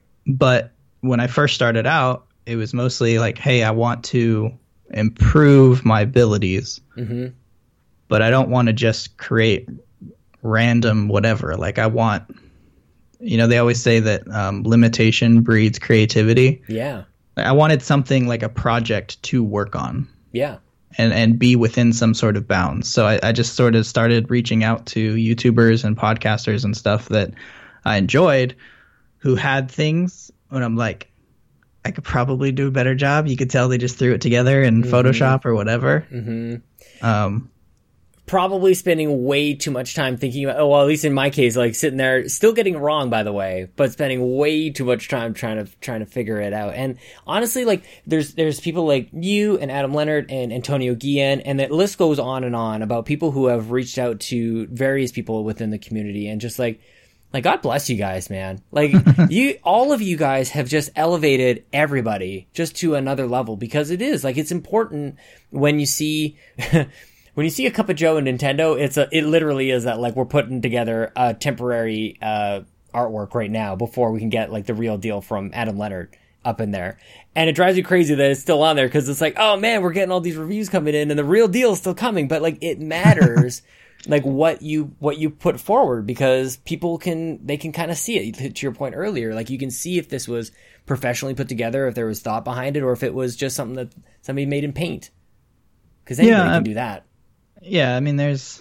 [0.27, 4.59] but when I first started out, it was mostly like, hey, I want to
[4.93, 7.29] improve my abilities, hmm
[8.09, 9.67] but I don't want to just create
[10.43, 11.57] random whatever.
[11.57, 12.25] Like I want,
[13.21, 16.63] you know, they always say that um, limitation breeds creativity.
[16.69, 17.05] Yeah.
[17.39, 20.59] I wanted something like a project to work on Yeah.
[20.99, 22.87] and and be within some sort of bounds.
[22.89, 27.09] So I, I just sort of started reaching out to YouTubers and podcasters and stuff
[27.09, 27.33] that
[27.87, 28.55] I enjoyed,
[29.19, 31.11] who had things, and I'm like,
[31.85, 33.27] I could probably do a better job.
[33.27, 36.01] You could tell they just threw it together in Photoshop or whatever.
[36.11, 36.57] hmm
[37.03, 37.51] Um,
[38.27, 41.57] probably spending way too much time thinking about oh well at least in my case
[41.57, 45.35] like sitting there still getting wrong by the way but spending way too much time
[45.35, 49.59] trying to trying to figure it out and honestly like there's there's people like you
[49.59, 53.33] and Adam Leonard and Antonio Guillen and the list goes on and on about people
[53.33, 56.81] who have reached out to various people within the community and just like
[57.33, 58.63] like God bless you guys, man.
[58.71, 58.93] Like
[59.31, 64.03] you, all of you guys have just elevated everybody just to another level because it
[64.03, 65.17] is like it's important
[65.51, 66.37] when you see
[66.71, 68.79] when you see a cup of Joe and Nintendo.
[68.79, 72.63] It's a it literally is that like we're putting together a temporary uh,
[72.95, 76.61] artwork right now before we can get like the real deal from Adam Leonard up
[76.61, 76.99] in there.
[77.35, 79.83] And it drives you crazy that it's still on there because it's like, oh man,
[79.83, 82.29] we're getting all these reviews coming in and the real deal is still coming.
[82.29, 83.63] But like it matters
[84.07, 88.17] like what you what you put forward because people can they can kind of see
[88.19, 90.51] it to your point earlier like you can see if this was
[90.87, 93.77] professionally put together if there was thought behind it or if it was just something
[93.77, 95.11] that somebody made in paint
[96.05, 97.07] because anybody Yeah, can do that
[97.65, 98.61] yeah, I mean, there's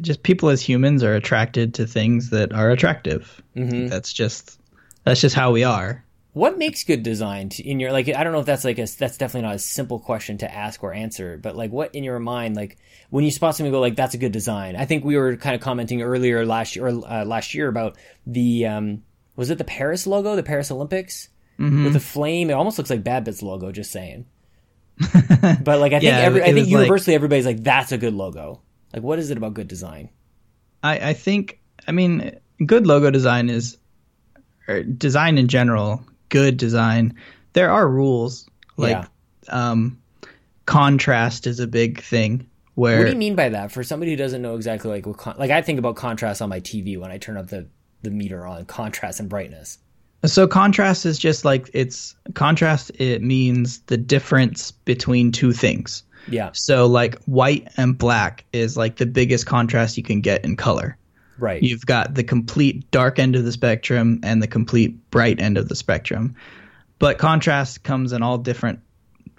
[0.00, 3.40] just people as humans are attracted to things that are attractive.
[3.54, 3.88] Mhm.
[3.88, 4.58] That's just
[5.04, 6.04] that's just how we are.
[6.36, 9.16] What makes good design in your like i don't know if that's like a that's
[9.16, 12.54] definitely not a simple question to ask or answer but like what in your mind
[12.54, 12.76] like
[13.08, 14.76] when you spot something go like that's a good design?
[14.76, 17.96] I think we were kind of commenting earlier last year or uh, last year about
[18.26, 19.02] the um
[19.36, 21.28] was it the paris logo the paris olympics?
[21.58, 24.26] With the flame it almost looks like bad bits logo just saying.
[25.64, 27.98] But like i think Yeah, every i think was like- universally everybody's like that's a
[27.98, 28.60] good logo.
[28.92, 30.10] Like what is it about good design?
[30.82, 33.78] I, I think I mean good logo design is
[34.68, 37.14] or design in general, good design.
[37.52, 39.70] There are rules like Yeah.
[39.70, 39.98] um,
[40.66, 44.16] contrast is a big thing where what do you mean by that for somebody who
[44.16, 47.10] doesn't know exactly like what con- like i think about contrast on my tv when
[47.10, 47.66] i turn up the
[48.02, 49.78] the meter on contrast and brightness
[50.24, 52.90] So contrast is just like it's contrast.
[52.98, 56.02] It means the difference between two things.
[56.28, 60.56] yeah So like white and black is like the biggest contrast you can get in
[60.56, 60.96] color.
[61.38, 65.58] Right You've got the complete dark end of the spectrum and the complete bright end
[65.58, 66.34] of the spectrum.
[66.98, 68.80] But contrast comes in all different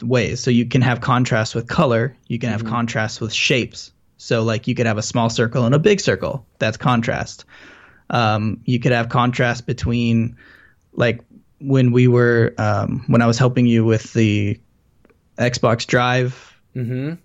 [0.01, 0.39] ways.
[0.41, 3.91] So you can have contrast with color, you can have contrast with shapes.
[4.17, 6.45] So like you could have a small circle and a big circle.
[6.59, 7.45] That's contrast.
[8.09, 10.37] Um, you could have contrast between
[10.93, 11.21] like
[11.59, 14.59] when we were um, when I was helping you with the
[15.37, 17.15] Xbox Drive mm-hmm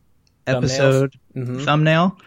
[0.47, 1.65] episode Mhm.
[1.65, 2.19] thumbnail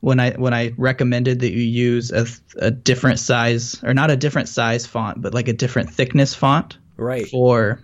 [0.00, 4.16] when I when I recommended that you use a, a different size or not a
[4.16, 7.28] different size font but like a different thickness font right.
[7.28, 7.80] for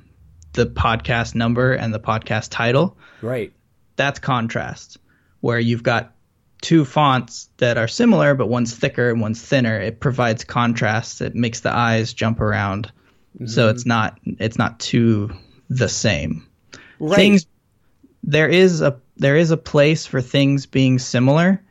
[0.52, 2.96] the podcast number and the podcast title.
[3.22, 3.52] Right.
[3.96, 4.98] That's contrast
[5.40, 6.14] where you've got
[6.62, 9.78] two fonts that are similar but one's thicker and one's thinner.
[9.78, 11.20] It provides contrast.
[11.20, 12.90] It makes the eyes jump around.
[13.36, 13.46] Mm-hmm.
[13.46, 15.30] So it's not it's not too
[15.68, 16.46] the same.
[16.98, 17.16] Right.
[17.16, 17.46] Things
[18.22, 21.62] there is a there is a place for things being similar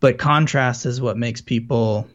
[0.00, 2.06] but contrast is what makes people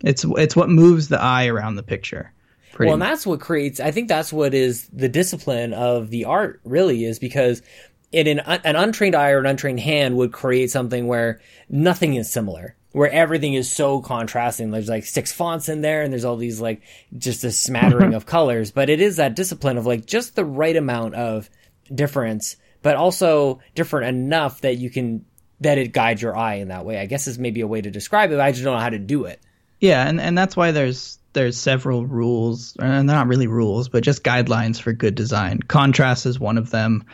[0.00, 2.32] it's it's what moves the eye around the picture
[2.78, 6.60] well and that's what creates i think that's what is the discipline of the art
[6.64, 7.62] really is because
[8.10, 12.30] in an, an untrained eye or an untrained hand would create something where nothing is
[12.30, 14.70] similar where everything is so contrasting.
[14.70, 16.82] There's like six fonts in there and there's all these like
[17.16, 18.70] just a smattering of colors.
[18.70, 21.48] But it is that discipline of like just the right amount of
[21.92, 25.24] difference but also different enough that you can
[25.62, 26.98] that it guides your eye in that way.
[26.98, 28.40] I guess is maybe a way to describe it.
[28.40, 29.40] I just don't know how to do it.
[29.80, 34.02] Yeah, and and that's why there's there's several rules, and they're not really rules, but
[34.02, 35.60] just guidelines for good design.
[35.60, 37.04] Contrast is one of them.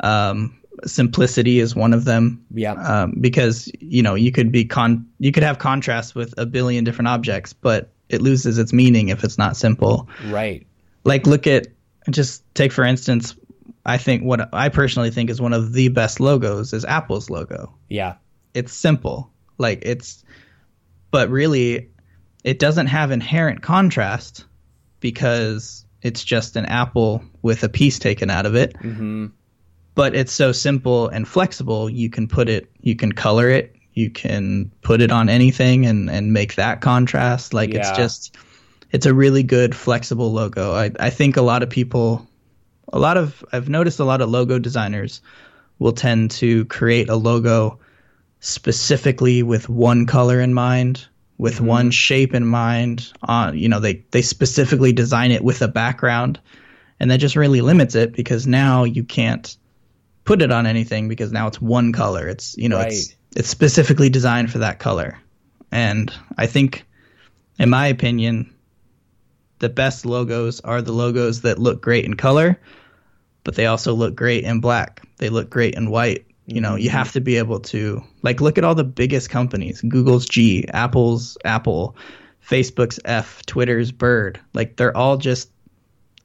[0.00, 2.44] Um, simplicity is one of them.
[2.52, 2.72] Yeah.
[2.74, 6.84] Um, because you know you could be con you could have contrast with a billion
[6.84, 10.08] different objects, but it loses its meaning if it's not simple.
[10.26, 10.66] Right.
[11.04, 11.68] Like look at
[12.10, 13.34] just take for instance,
[13.84, 17.74] I think what I personally think is one of the best logos is Apple's logo.
[17.88, 18.14] Yeah.
[18.54, 19.30] It's simple.
[19.58, 20.24] Like it's
[21.10, 21.90] but really
[22.42, 24.46] it doesn't have inherent contrast
[25.00, 28.74] because it's just an apple with a piece taken out of it.
[28.74, 29.26] Mm-hmm.
[29.94, 31.88] But it's so simple and flexible.
[31.88, 36.10] You can put it, you can color it, you can put it on anything and,
[36.10, 37.54] and make that contrast.
[37.54, 38.36] Like it's just,
[38.90, 40.72] it's a really good flexible logo.
[40.72, 42.26] I, I think a lot of people,
[42.94, 45.20] a lot of, I've noticed a lot of logo designers
[45.80, 47.80] will tend to create a logo
[48.38, 51.04] specifically with one color in mind,
[51.36, 53.12] with one shape in mind.
[53.24, 56.38] Uh, you know, they they specifically design it with a background,
[57.00, 59.56] and that just really limits it because now you can't
[60.22, 62.28] put it on anything because now it's one color.
[62.28, 65.18] It's you know it's it's specifically designed for that color,
[65.72, 66.86] and I think,
[67.58, 68.54] in my opinion,
[69.58, 72.60] the best logos are the logos that look great in color,
[73.44, 75.02] but they also look great in black.
[75.18, 76.26] They look great in white.
[76.46, 76.96] You know, you mm-hmm.
[76.96, 79.80] have to be able to like look at all the biggest companies.
[79.80, 81.96] Google's G, Apple's Apple,
[82.46, 84.40] Facebook's F, Twitter's Bird.
[84.52, 85.50] Like they're all just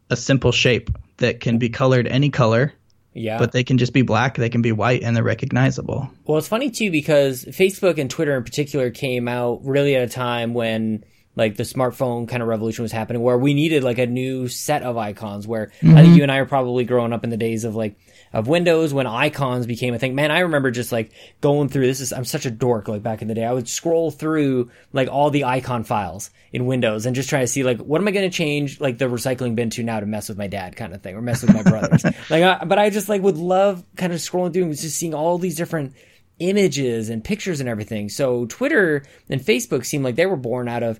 [0.09, 2.73] a simple shape that can be colored any color,
[3.13, 3.37] Yeah.
[3.37, 6.09] but they can just be black, they can be white and they're recognizable.
[6.25, 10.11] Well, it's funny too because Facebook and Twitter in particular came out really at a
[10.11, 11.03] time when
[11.35, 14.83] like the smartphone kind of revolution was happening where we needed like a new set
[14.83, 16.13] of icons where I think mm-hmm.
[16.15, 17.97] you and I are probably growing up in the days of like
[18.33, 20.15] of Windows when icons became a thing.
[20.15, 21.11] Man, I remember just like
[21.41, 23.45] going through this is I'm such a dork like back in the day.
[23.45, 27.47] I would scroll through like all the icon files in Windows and just try to
[27.47, 30.05] see like what am I going to change like the recycling bin to now to
[30.05, 32.03] mess with my dad kind of thing or mess with my brothers.
[32.29, 35.13] like I, but I just like would love kind of scrolling through and just seeing
[35.13, 35.93] all these different
[36.39, 38.09] images and pictures and everything.
[38.09, 40.99] So Twitter and Facebook seem like they were born out of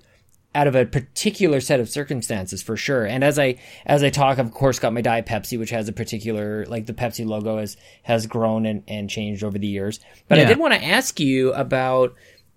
[0.54, 3.04] out of a particular set of circumstances for sure.
[3.04, 5.88] And as I as I talk, I've of course got my Diet Pepsi, which has
[5.88, 10.00] a particular like the Pepsi logo has has grown and, and changed over the years.
[10.28, 12.14] But I did want to ask you about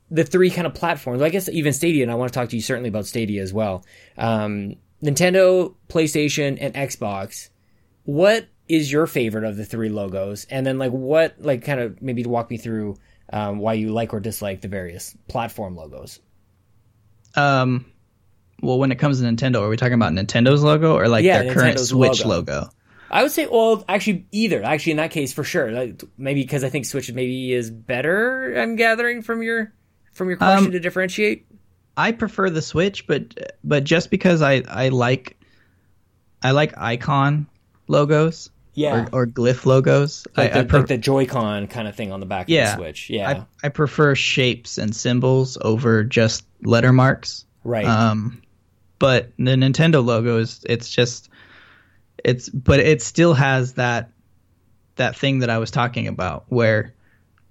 [0.09, 1.21] the three kind of platforms.
[1.21, 3.53] I guess even Stadia, and I want to talk to you certainly about Stadia as
[3.53, 3.85] well.
[4.17, 7.49] Um, Nintendo, PlayStation, and Xbox.
[8.05, 10.45] What is your favorite of the three logos?
[10.49, 12.97] And then like what like kind of maybe walk me through
[13.31, 16.19] um, why you like or dislike the various platform logos.
[17.35, 17.85] Um
[18.61, 21.43] well when it comes to Nintendo, are we talking about Nintendo's logo or like Yeah,
[21.43, 22.53] their current Switch logo.
[22.61, 22.69] logo?
[23.11, 24.63] I would say, well, actually, either.
[24.63, 25.71] Actually, in that case, for sure.
[25.71, 28.55] Like, maybe because I think Switch maybe is better.
[28.59, 29.71] I'm gathering from your
[30.13, 31.45] from your question Um, to differentiate.
[31.95, 35.37] I prefer the Switch, but but just because I I like
[36.41, 37.45] I like icon
[37.87, 40.25] logos Yeah, or, or glyph logos.
[40.35, 42.71] like, I, I the, pre- like the Joy-Con kind of thing on the back Yeah.
[42.73, 43.09] of the Switch.
[43.09, 47.45] Yeah, I, I prefer shapes and symbols over just letter marks.
[47.63, 47.85] right.
[47.85, 48.41] Um,
[48.99, 51.29] but the Nintendo logo is it's just
[52.23, 54.09] it's but it still has that
[54.95, 56.93] that thing that I was talking about where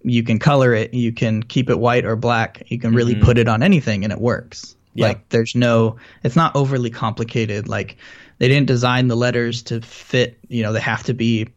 [0.02, 3.36] you can color it, you can keep it white or black, you can really put
[3.38, 4.74] it on anything and it works.
[4.94, 5.08] Yeah.
[5.08, 7.68] Like there's no it's not overly complicated.
[7.68, 7.96] Like
[8.38, 11.48] they didn't design the letters to fit, you know, they have to be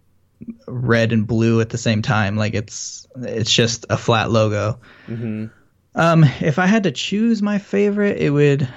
[0.68, 2.36] red and blue at the same time.
[2.36, 4.80] Like it's it's just a flat logo.
[5.06, 5.46] hmm
[5.96, 8.68] Um, if I had to choose my favorite, it would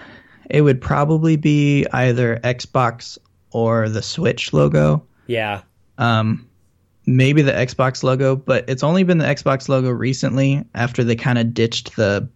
[0.49, 3.18] it would probably be either Xbox
[3.51, 5.05] or the Switch logo.
[5.26, 5.62] Yeah,
[5.99, 6.49] Um,
[7.07, 11.38] maybe the Xbox logo, but it's only been the Xbox logo recently after they kind
[11.38, 12.28] of ditched the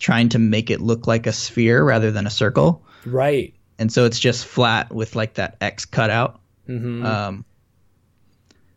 [0.00, 2.84] trying to make it look like a sphere rather than a circle.
[3.06, 3.54] right.
[3.82, 6.40] And so it's just flat with like that X cutout.
[6.66, 7.44] hmm Um,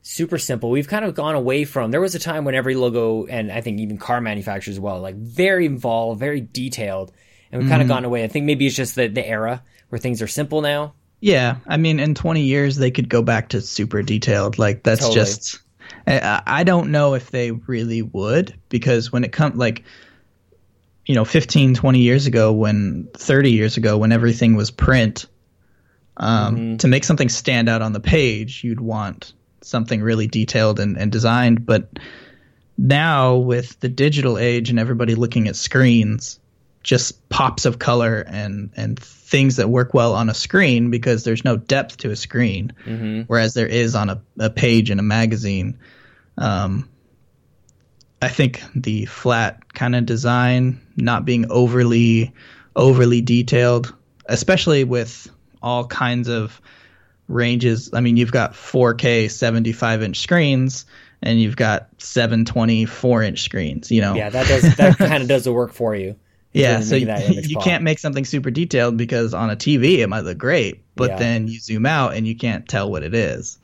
[0.01, 0.70] super simple.
[0.70, 1.91] We've kind of gone away from.
[1.91, 4.99] There was a time when every logo, and I think even car manufacturers as well,
[5.01, 7.12] like very involved, very detailed,
[7.51, 7.82] and we've kind Mm-hmm.
[7.82, 8.24] of gone away.
[8.24, 10.95] I think maybe it's just the the era where things are simple now.
[11.22, 14.58] Yeah, I mean, in 20 years, they could go back to super detailed.
[14.60, 15.16] Like, that's Totally.
[15.16, 15.60] just.
[16.08, 19.84] I, I don't know if they really would, because when it comes, like,
[21.06, 25.26] you know, 15, 20 years ago, when 30 years ago, when everything was print,
[26.18, 26.78] um, Mm-hmm.
[26.78, 31.12] to make something stand out on the page, you'd want something really detailed and, and
[31.12, 31.66] designed.
[31.66, 31.89] But
[32.78, 36.39] now, with the digital age and everybody looking at screens,
[36.84, 41.43] just pops of color and and things that work well on a screen because there's
[41.43, 43.22] no depth to a screen, Mm-hmm.
[43.28, 45.80] whereas there is on a, a page in a magazine.
[46.38, 46.88] Um,
[48.22, 52.34] I think the flat kind of design, not being overly
[52.76, 53.93] overly detailed,
[54.26, 55.30] especially with
[55.61, 56.61] all kinds of
[57.28, 57.89] ranges.
[57.93, 60.86] I mean, you've got 4K 75 inch screens
[61.22, 64.16] and you've got 724 inch screens, you know.
[64.16, 66.16] Yeah, that does that kind of does the work for you.
[66.53, 70.22] Yeah, so you, you can't make something super detailed because on a TV it might
[70.22, 71.18] look great, but yeah.
[71.18, 73.57] then you zoom out and you can't tell what it is.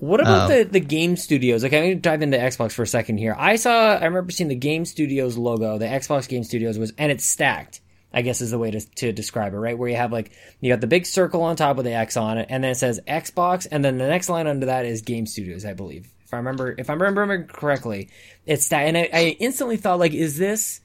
[0.00, 1.62] What about um, the, the game studios?
[1.62, 3.34] Like, I'm going to dive into Xbox for a second here.
[3.36, 7.10] I saw, I remember seeing the Game Studios logo, the Xbox Game Studios was, and
[7.10, 7.80] it's stacked.
[8.12, 9.76] I guess is the way to, to describe it, right?
[9.76, 12.38] Where you have like you got the big circle on top with the X on
[12.38, 15.26] it, and then it says Xbox, and then the next line under that is Game
[15.26, 16.08] Studios, I believe.
[16.24, 18.08] If I remember, if I remember correctly,
[18.46, 20.80] it's that, and I, I instantly thought like, is this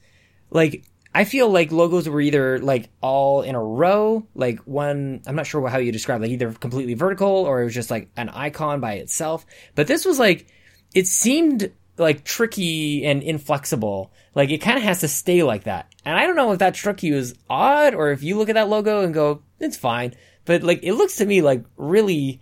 [0.50, 0.84] like?
[1.14, 5.22] I feel like logos were either like all in a row, like one.
[5.26, 8.10] I'm not sure how you describe, like either completely vertical or it was just like
[8.16, 9.46] an icon by itself.
[9.76, 10.46] But this was like,
[10.92, 14.12] it seemed like tricky and inflexible.
[14.34, 15.92] Like it kind of has to stay like that.
[16.04, 18.56] And I don't know if that struck you as odd or if you look at
[18.56, 20.14] that logo and go, it's fine.
[20.44, 22.40] But like it looks to me like really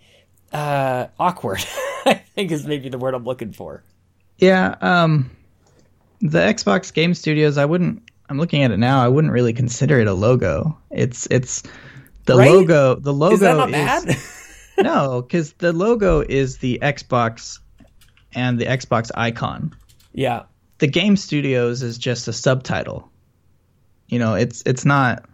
[0.51, 1.63] uh awkward.
[2.05, 3.83] I think is maybe the word I'm looking for.
[4.39, 5.29] Yeah, um
[6.21, 9.99] the Xbox Game Studios, I wouldn't I'm looking at it now, I wouldn't really consider
[9.99, 10.77] it a logo.
[10.89, 11.63] It's it's
[12.25, 12.51] the right?
[12.51, 14.17] logo the logo is, that not bad?
[14.77, 17.59] no, cuz the logo is the Xbox
[18.33, 19.75] and the Xbox icon.
[20.13, 20.43] Yeah.
[20.79, 23.09] The Game Studios is just a subtitle.
[24.07, 25.25] You know, it's it's not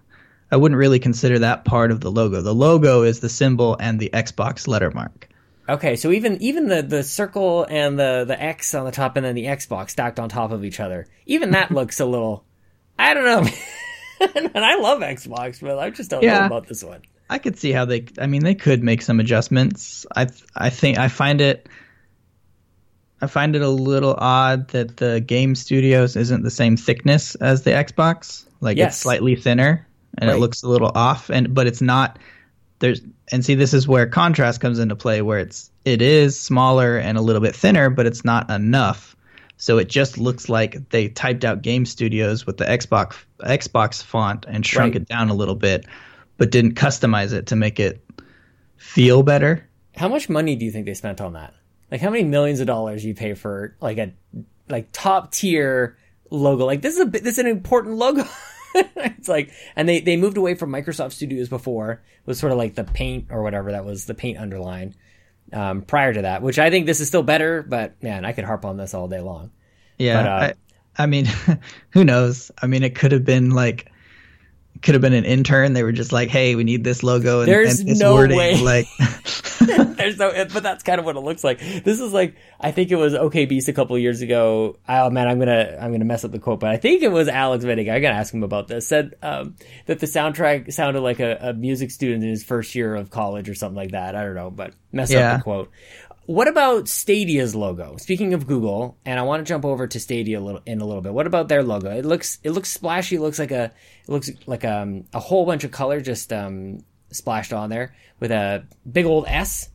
[0.52, 2.42] I wouldn't really consider that part of the logo.
[2.42, 5.26] The logo is the symbol and the Xbox lettermark.
[5.70, 9.26] Okay, so even even the, the circle and the, the X on the top and
[9.26, 12.44] then the Xbox stacked on top of each other, even that looks a little
[13.00, 13.50] I don't know.
[14.54, 17.02] and I love Xbox, but I just don't yeah, know about this one.
[17.30, 20.06] I could see how they I mean they could make some adjustments.
[20.16, 21.70] I I think I find it
[23.22, 27.64] I find it a little odd that the game studios isn't the same thickness as
[27.64, 28.46] the Xbox.
[28.62, 28.94] Like yes.
[28.94, 29.88] it's slightly thinner
[30.18, 30.36] and right.
[30.36, 32.20] it looks a little off and but it's not
[32.80, 36.98] there's and see this is where contrast comes into play where it's it is smaller
[36.98, 39.16] and a little bit thinner but it's not enough.
[39.60, 44.46] So it just looks like they typed out game studios with the Xbox Xbox font
[44.48, 45.02] and shrunk right.
[45.02, 45.86] it down a little bit
[46.40, 48.04] but didn't customize it to make it
[48.78, 49.68] feel better.
[49.96, 51.54] How much money do you think they spent on that?
[51.92, 54.14] Like how many millions of dollars you pay for like a
[54.70, 55.98] like top tier
[56.32, 56.66] logo?
[56.66, 58.24] Like this is a this is an important logo.
[58.76, 61.92] it's like, and they they moved away from Microsoft Studios before.
[61.92, 64.96] It was sort of like the paint or whatever that was the paint underline.
[65.52, 68.44] Um, prior to that, which I think this is still better, but man, I could
[68.44, 69.52] harp on this all day long.
[69.98, 70.54] Yeah, but, uh,
[70.98, 71.26] I, I mean,
[71.90, 72.52] who knows?
[72.62, 73.92] I mean, it could have been like
[74.82, 75.74] could have been an intern.
[75.74, 78.38] They were just like, "Hey, we need this logo and, There's and this no wording."
[78.38, 78.62] Way.
[78.62, 78.88] Like,
[79.96, 81.60] There's no, but that's kind of what it looks like.
[81.60, 84.78] This is like, I think it was OK Beast a couple years ago.
[84.88, 87.28] Oh man, I'm gonna, I'm gonna mess up the quote, but I think it was
[87.28, 87.92] Alex Vinnig.
[87.92, 88.88] I gotta ask him about this.
[88.88, 89.56] Said um,
[89.86, 93.50] that the soundtrack sounded like a, a, music student in his first year of college
[93.50, 94.16] or something like that.
[94.16, 95.34] I don't know, but mess yeah.
[95.34, 95.72] up the quote.
[96.30, 97.98] What about Stadia's logo?
[97.98, 100.86] Speaking of Google, and I want to jump over to Stadia a little, in a
[100.86, 101.12] little bit.
[101.12, 101.90] What about their logo?
[101.90, 103.16] It looks it looks splashy.
[103.16, 103.72] It looks like a
[104.04, 108.32] it looks like um, a whole bunch of color just um, splashed on there with
[108.32, 109.70] a big old S.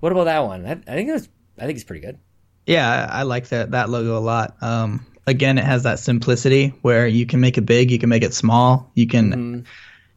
[0.00, 0.66] What about that one?
[0.66, 1.28] I, I think it's
[1.58, 2.18] I think it's pretty good.
[2.66, 4.56] Yeah, I like that that logo a lot.
[4.60, 8.22] Um, again, it has that simplicity where you can make it big, you can make
[8.22, 9.60] it small, you can mm-hmm.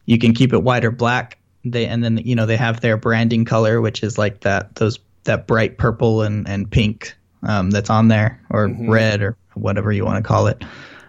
[0.06, 1.38] you can keep it white or black.
[1.64, 4.98] They and then you know they have their branding color, which is like that those
[5.24, 8.90] that bright purple and, and pink um, that's on there, or mm-hmm.
[8.90, 10.62] red, or whatever you want to call it.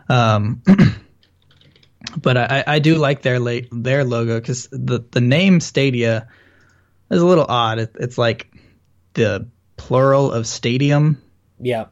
[0.09, 0.61] Um,
[2.18, 6.28] but I, I do like their la- their logo because the the name Stadia
[7.09, 7.80] is a little odd.
[7.80, 8.53] It, it's like
[9.14, 9.47] the
[9.78, 11.22] plural of stadium.
[11.59, 11.86] Yeah.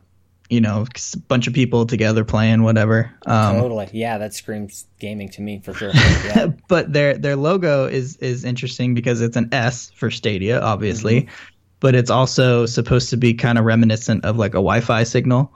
[0.49, 3.09] You know, a bunch of people together playing whatever.
[3.26, 3.89] Um, totally.
[3.93, 5.91] Yeah, that screams gaming to me for sure.
[5.95, 6.47] Yeah.
[6.67, 11.34] but their their logo is is interesting because it's an S for Stadia, obviously, mm-hmm
[11.82, 15.51] but it's also supposed to be kind of reminiscent of like a Wi-Fi signal.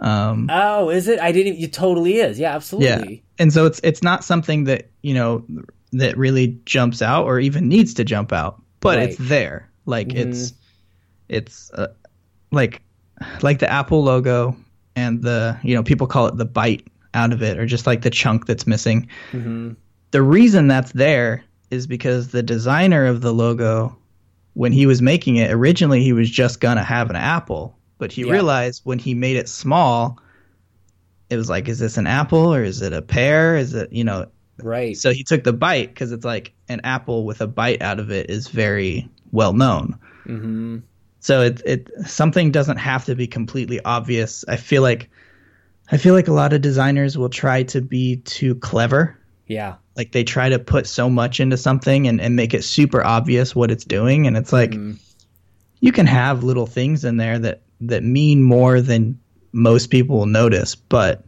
[0.00, 1.20] Um, oh, is it?
[1.20, 1.62] I didn't.
[1.62, 2.38] It totally is.
[2.40, 3.14] Yeah, absolutely.
[3.16, 5.44] Yeah, and so it's it's not something that you know
[5.92, 9.08] that really jumps out or even needs to jump out, but right.
[9.08, 9.68] it's there.
[9.86, 10.30] Like mm-hmm.
[10.30, 10.52] it's
[11.28, 11.88] it's uh,
[12.50, 12.82] like
[13.42, 14.56] like the Apple logo
[14.96, 18.02] and the you know people call it the bite out of it or just like
[18.02, 19.08] the chunk that's missing.
[19.32, 19.72] Mm-hmm.
[20.10, 23.96] The reason that's there is because the designer of the logo
[24.54, 28.22] when he was making it, originally he was just gonna have an apple, but he
[28.22, 28.32] yeah.
[28.32, 30.18] realized when he made it small,
[31.30, 33.56] it was like, is this an apple or is it a pear?
[33.56, 34.26] Is it you know?
[34.62, 34.96] Right.
[34.96, 38.10] So he took the bite because it's like an apple with a bite out of
[38.10, 39.98] it is very well known.
[40.26, 40.78] Mm-hmm.
[41.20, 44.44] So it it something doesn't have to be completely obvious.
[44.46, 45.10] I feel like
[45.90, 49.18] I feel like a lot of designers will try to be too clever.
[49.46, 49.74] Yeah.
[49.96, 53.54] Like they try to put so much into something and, and make it super obvious
[53.54, 54.26] what it's doing.
[54.26, 54.98] And it's like Mhm.
[55.80, 59.18] you can have little things in there that, that mean more than
[59.54, 60.74] most people will notice.
[60.74, 61.24] But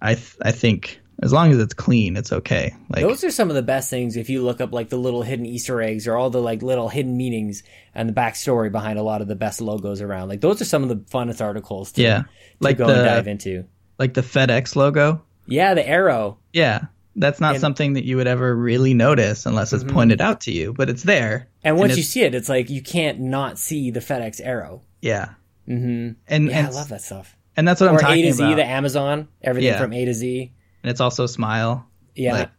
[0.00, 2.74] I th- I think as long as it's clean, it's okay.
[2.90, 5.22] Like Those are some of the best things if you look up like the little
[5.22, 7.62] hidden Easter eggs or all the like little hidden meanings
[7.94, 10.28] and the backstory behind a lot of the best logos around.
[10.28, 12.26] Like those are some of the funnest articles to, yeah, to
[12.60, 13.64] like go and dive into.
[13.98, 15.22] like the FedEx logo.
[15.46, 16.36] Yeah, the arrow.
[16.52, 16.80] Yeah,
[17.14, 20.52] that's not And- something that you would ever really notice unless it's pointed out to
[20.52, 21.48] you, but it's there.
[21.64, 24.82] And once you see it, it's like you can't not see the FedEx arrow.
[25.00, 25.30] Yeah,
[25.66, 26.12] Mm-hmm.
[26.28, 27.35] and Yeah, and I love that stuff.
[27.56, 28.18] And that's what I'm talking about.
[28.18, 28.56] A to Z, about.
[28.56, 29.78] the Amazon, everything Yeah.
[29.80, 30.52] from A to Z.
[30.82, 31.86] and it's also smile.
[32.14, 32.50] Yeah, Like-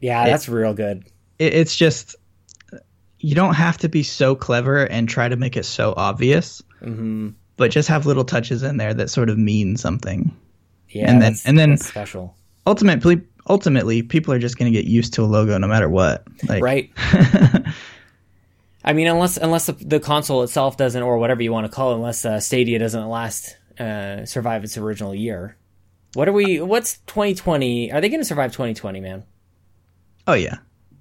[0.00, 1.04] yeah, It- that's real good.
[1.38, 2.16] It, it's just
[3.20, 7.30] you don't have to be so clever and try to make it so obvious, hmm
[7.56, 10.30] but just have little touches in there that sort of mean something.
[10.90, 12.36] Yeah, And then- and then- special,
[12.68, 16.22] Ultimately, ultimately, people are just going to get used to a logo no matter what.
[16.48, 16.90] Like, right?
[18.84, 21.92] I mean, unless unless the, the console itself doesn't, or whatever you want to call
[21.92, 25.56] it, unless uh, Stadia doesn't last uh, survive its original year.
[26.14, 26.60] What are we?
[26.60, 27.92] What's 2020?
[27.92, 29.24] Are they going to survive 2020, man?
[30.26, 30.58] oh yeah,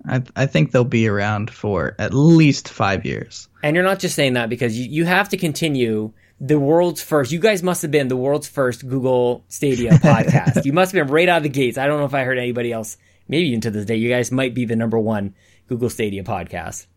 [0.07, 3.49] I I think they'll be around for at least five years.
[3.61, 7.31] And you're not just saying that because you, you have to continue the world's first.
[7.31, 10.65] You guys must have been the world's first Google Stadia podcast.
[10.65, 11.77] you must have been right out of the gates.
[11.77, 12.97] I don't know if I heard anybody else.
[13.27, 15.35] Maybe even to this day, you guys might be the number one
[15.67, 16.87] Google Stadia podcast.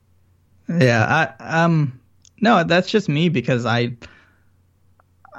[0.68, 2.00] Yeah, I um
[2.40, 3.96] no, that's just me because I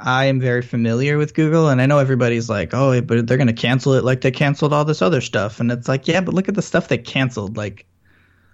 [0.03, 3.47] I am very familiar with Google and I know everybody's like, "Oh, but they're going
[3.47, 6.33] to cancel it like they canceled all this other stuff." And it's like, "Yeah, but
[6.33, 7.85] look at the stuff they canceled." Like,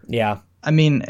[0.08, 1.06] Yeah, I mean,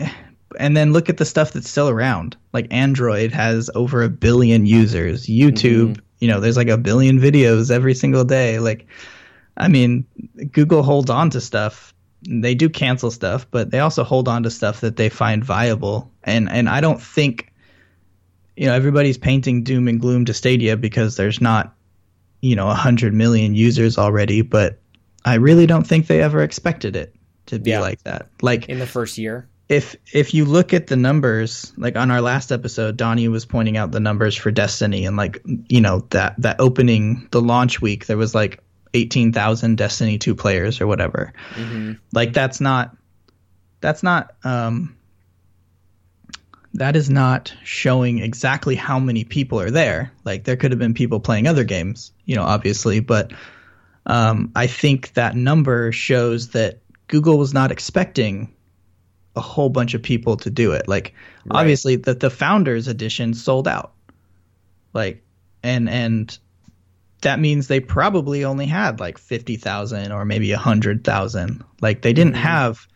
[0.60, 2.38] and then look at the stuff that's still around.
[2.54, 5.26] Like Android has over a billion users.
[5.26, 6.02] YouTube, mm-hmm.
[6.20, 8.60] you know, there's like a billion videos every single day.
[8.60, 8.88] Like
[9.58, 10.06] I mean,
[10.52, 11.94] Google holds on to stuff.
[12.28, 16.12] They do cancel stuff, but they also hold on to stuff that they find viable.
[16.24, 17.52] And and I don't think
[18.58, 21.74] you know everybody's painting doom and gloom to Stadia because there's not
[22.42, 24.42] you know a hundred million users already.
[24.42, 24.80] But
[25.24, 27.16] I really don't think they ever expected it
[27.48, 27.80] to be Yeah.
[27.82, 28.30] like that.
[28.42, 29.48] Like in the first year.
[29.70, 33.78] if if you look at the numbers, like on our last episode, Donnie was pointing
[33.78, 38.06] out the numbers for Destiny, and like you know that that opening the launch week,
[38.08, 38.60] there was like
[38.94, 41.34] eighteen thousand Destiny two players or whatever.
[42.14, 42.96] Like that's not
[43.82, 44.97] that's not um
[46.78, 50.12] that is not showing exactly how many people are there.
[50.24, 53.34] Like there could have been people playing other games, you know, obviously, but
[54.06, 58.54] um, I think that number shows that Google was not expecting
[59.36, 60.88] a whole bunch of people to do it.
[60.88, 61.16] Like
[61.50, 63.94] obviously the the founders edition sold out.
[64.94, 65.24] Like
[65.64, 66.38] and and
[67.22, 71.64] that means they probably only had like 50,000 or maybe 100,000.
[71.82, 72.88] Like they didn't have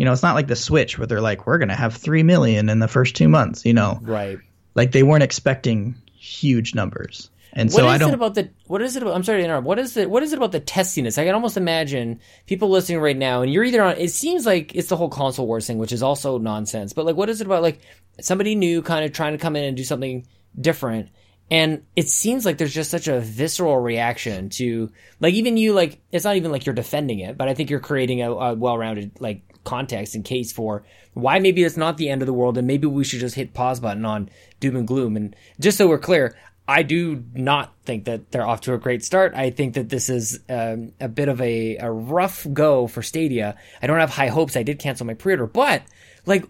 [0.00, 2.22] you know, it's not like the Switch where they're like we're going to have 3
[2.22, 3.98] million in the first 2 months, you know.
[4.00, 4.38] Right.
[4.74, 7.28] Like they weren't expecting huge numbers.
[7.52, 8.48] And What so is I don't it about the?
[8.66, 9.02] What is it?
[9.02, 9.66] About, I'm sorry to interrupt.
[9.66, 10.08] What is it?
[10.08, 11.18] What is it about the testiness?
[11.18, 13.98] I can almost imagine people listening right now, and you're either on.
[13.98, 16.94] It seems like it's the whole console wars thing, which is also nonsense.
[16.94, 17.82] But like, what is it about like
[18.22, 20.26] somebody new kind of trying to come in and do something
[20.58, 21.10] different?
[21.50, 26.00] And it seems like there's just such a visceral reaction to like even you like
[26.10, 29.20] it's not even like you're defending it, but I think you're creating a, a well-rounded
[29.20, 30.84] like context and case for
[31.14, 33.54] why maybe it's not the end of the world and maybe we should just hit
[33.54, 34.30] pause button on
[34.60, 35.16] doom and gloom.
[35.16, 36.36] And just so we're clear,
[36.68, 39.34] I do not think that they're off to a great start.
[39.34, 43.56] I think that this is um, a bit of a, a rough go for Stadia.
[43.82, 44.56] I don't have high hopes.
[44.56, 45.82] I did cancel my pre-order, but
[46.26, 46.44] like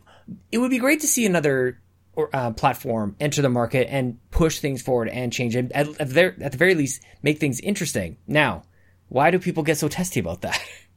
[0.53, 1.81] it would be great to see another
[2.33, 5.73] uh, platform enter the market and push things forward and change it.
[5.73, 8.19] At, at, at the very least, make things interesting.
[8.27, 8.65] Now,
[9.09, 10.61] why do people get so testy about that?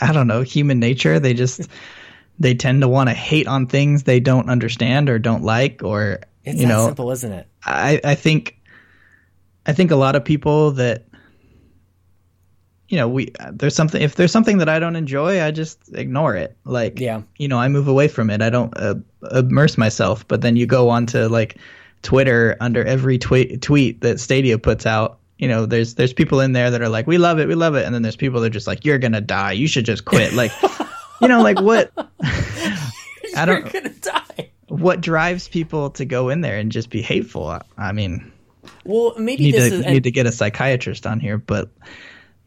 [0.00, 1.18] I don't know, human nature.
[1.18, 1.68] They just
[2.38, 6.20] they tend to want to hate on things they don't understand or don't like or
[6.44, 7.46] It's you that know, simple, isn't it?
[7.64, 8.60] I, I think
[9.64, 11.04] I think a lot of people that
[12.88, 16.36] you know we there's something if there's something that I don't enjoy I just ignore
[16.36, 17.22] it like Yeah.
[17.36, 18.94] you know I move away from it I don't uh,
[19.32, 21.56] immerse myself but then you go on to like
[22.02, 26.52] Twitter under every tweet tweet that Stadia puts out you know there's there's people in
[26.52, 28.46] there that are like we love it we love it and then there's people that
[28.46, 30.50] are just like you're gonna die you should just quit like
[31.20, 31.92] you know like what
[33.36, 34.50] I don't You're gonna die.
[34.68, 38.32] what drives people to go in there and just be hateful I, I mean
[38.84, 39.86] Well, maybe need this to is.
[39.86, 41.70] need to get a psychiatrist on here, but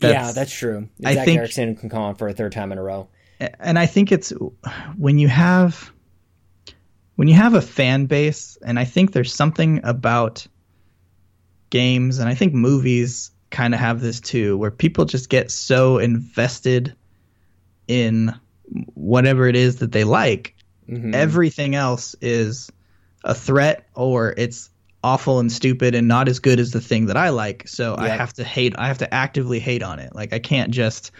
[0.01, 0.87] yeah, that's- that's true.
[1.05, 3.07] I Zach think- Erickson can come on for a third time in a row.
[3.59, 4.33] and I think it's
[4.97, 5.91] when you have
[7.15, 10.47] when you have a fan base, and I think there's something about
[11.69, 15.97] games and I think movies kind of have this too, where people just get so
[15.97, 16.95] invested
[17.87, 18.33] in
[18.93, 20.55] whatever it is that they like.
[20.87, 21.13] Mm-hmm.
[21.13, 22.71] Everything else is
[23.23, 24.69] a threat or it's
[25.03, 27.67] awful and stupid and not as good as the thing that I like.
[27.67, 27.99] So yep.
[27.99, 28.75] I have to hate.
[28.77, 30.13] I have to actively hate on it.
[30.13, 31.11] Like I can't just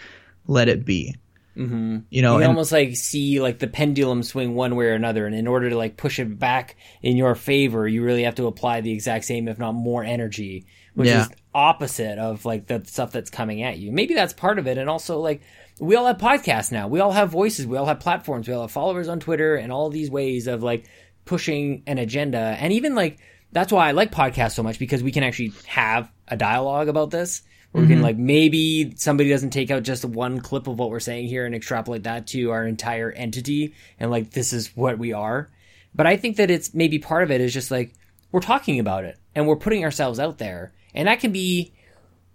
[0.46, 1.16] let it be.
[1.56, 1.98] Mm-hmm.
[2.10, 5.26] You know, you and, almost like see like the pendulum swing one way or another,
[5.26, 8.46] and in order to like push it back in your favor, you really have to
[8.46, 11.22] apply the exact same, if not more, energy, which yeah.
[11.22, 13.90] is opposite of like the stuff that's coming at you.
[13.90, 15.42] Maybe that's part of it, and also like
[15.80, 18.62] we all have podcasts now, we all have voices, we all have platforms, we all
[18.62, 20.88] have followers on Twitter, and all these ways of like
[21.24, 23.18] pushing an agenda, and even like
[23.52, 27.10] that's why I like podcasts so much because we can actually have a dialogue about
[27.10, 27.42] this.
[27.72, 27.88] Where mm-hmm.
[27.88, 28.04] we can mm-hmm.
[28.04, 31.54] like maybe somebody doesn't take out just one clip of what we're saying here and
[31.54, 35.48] extrapolate that to our entire entity and like this is what we are.
[35.94, 37.94] But I think that it's maybe part of it is just like
[38.32, 40.72] we're talking about it and we're putting ourselves out there.
[40.94, 41.72] And that can be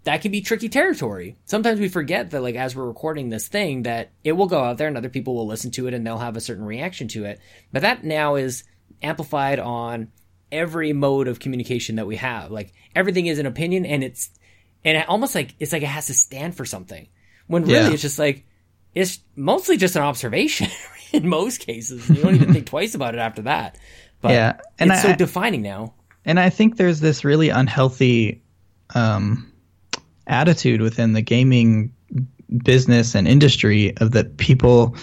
[0.04, 1.36] that can be tricky territory.
[1.46, 4.78] Sometimes we forget that like as we're recording this thing that it will go out
[4.78, 7.24] there and other people will listen to it and they'll have a certain reaction to
[7.24, 7.40] it.
[7.72, 8.64] But that now is
[9.02, 10.12] amplified on
[10.52, 12.50] every mode of communication that we have.
[12.50, 14.30] Like everything is an opinion and it's
[14.86, 17.08] and it almost like it's like it has to stand for something.
[17.48, 17.90] When really yeah.
[17.90, 18.46] it's just like
[18.94, 20.68] it's mostly just an observation
[21.12, 22.08] in most cases.
[22.08, 23.76] You don't even think twice about it after that.
[24.22, 25.94] But yeah, and it's I, so defining now.
[26.24, 28.42] And I think there's this really unhealthy
[28.94, 29.52] um,
[30.26, 31.92] attitude within the gaming
[32.64, 34.96] business and industry of that people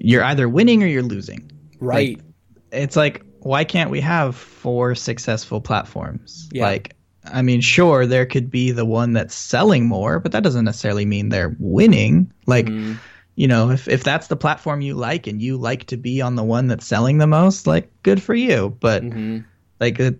[0.00, 1.48] you're either winning or you're losing.
[1.78, 2.16] Right.
[2.16, 2.24] Like,
[2.72, 6.48] it's like why can't we have four successful platforms?
[6.52, 6.66] Yeah.
[6.66, 10.64] Like, I mean, sure, there could be the one that's selling more, but that doesn't
[10.64, 12.32] necessarily mean they're winning.
[12.46, 12.98] Like, mm.
[13.34, 16.36] you know, if, if that's the platform you like and you like to be on
[16.36, 18.76] the one that's selling the most, like, good for you.
[18.80, 19.40] But, mm-hmm.
[19.80, 20.18] like, it,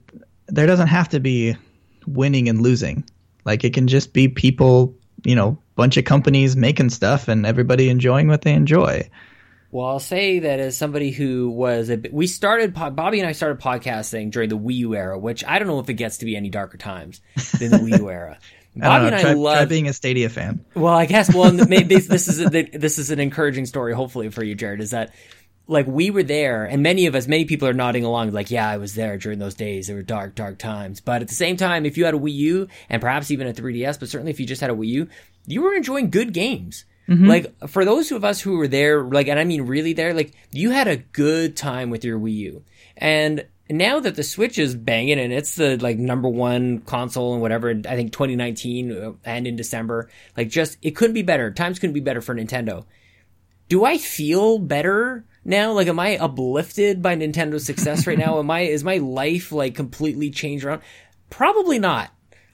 [0.48, 1.57] there doesn't have to be
[2.07, 3.05] winning and losing.
[3.44, 4.94] Like, it can just be people,
[5.24, 9.09] you know, bunch of companies making stuff and everybody enjoying what they enjoy.
[9.73, 13.61] Well, I'll say that as somebody who was a we started Bobby and I started
[13.61, 16.37] podcasting during the Wii U era, which I don't know if it gets to be
[16.37, 17.21] any darker times
[17.59, 18.39] than the Wii U era.
[18.75, 20.64] Bobby I and I love being a Stadia fan.
[20.75, 24.43] Well, I guess well maybe this is a, this is an encouraging story hopefully for
[24.43, 25.14] you Jared is that
[25.68, 28.68] like we were there and many of us many people are nodding along like yeah
[28.68, 31.57] I was there during those days they were dark dark times but at the same
[31.57, 34.41] time if you had a Wii U and perhaps even a 3DS but certainly if
[34.41, 35.09] you just had a Wii U
[35.47, 37.26] you were enjoying good games Mm-hmm.
[37.26, 40.32] Like for those of us who were there, like, and I mean really there, like
[40.52, 42.64] you had a good time with your Wii U.
[42.96, 47.42] And now that the Switch is banging and it's the like number one console and
[47.42, 51.50] whatever, I think 2019 uh, and in December, like just it couldn't be better.
[51.50, 52.84] Times couldn't be better for Nintendo.
[53.68, 55.72] Do I feel better now?
[55.72, 58.38] Like, am I uplifted by Nintendo's success right now?
[58.40, 60.82] Am I is my life like completely changed around?
[61.28, 62.11] Probably not.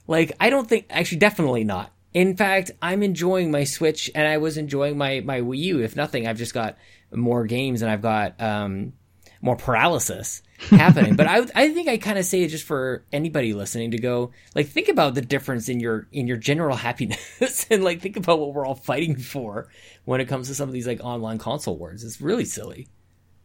[0.07, 1.91] Like, I don't think actually, definitely not.
[2.13, 5.83] In fact, I'm enjoying my Switch and I was enjoying my, my Wii U.
[5.83, 6.77] If nothing, I've just got
[7.11, 8.93] more games and I've got um,
[9.41, 11.15] more paralysis happening.
[11.15, 14.31] but I, I think I kind of say it just for anybody listening to go,
[14.55, 18.39] like, think about the difference in your in your general happiness and like think about
[18.39, 19.67] what we're all fighting for
[20.05, 22.03] when it comes to some of these like online console wars.
[22.03, 22.87] It's really silly.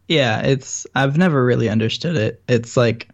[0.08, 2.42] Yeah, it's I've never really understood it.
[2.48, 3.08] It's like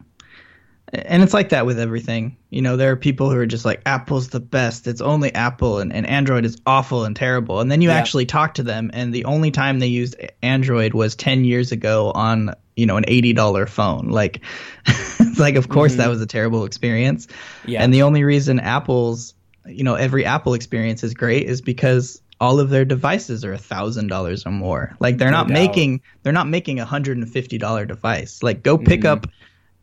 [0.92, 2.36] and it's like that with everything.
[2.50, 4.86] You know, there are people who are just like, Apple's the best.
[4.86, 7.60] It's only Apple, and, and Android is awful and terrible.
[7.60, 7.96] And then you yeah.
[7.96, 12.10] actually talk to them, and the only time they used Android was 10 years ago
[12.12, 14.08] on, you know, an $80 phone.
[14.08, 14.40] Like,
[15.38, 16.00] like of course mm-hmm.
[16.00, 17.28] that was a terrible experience.
[17.66, 17.82] Yeah.
[17.82, 19.34] And the only reason Apple's,
[19.66, 23.58] you know, every Apple experience is great is because all of their devices are a
[23.58, 24.96] thousand dollars or more.
[25.00, 25.54] Like they're no not doubt.
[25.54, 28.42] making they're not making a hundred and fifty dollar device.
[28.42, 29.08] Like go pick mm-hmm.
[29.08, 29.26] up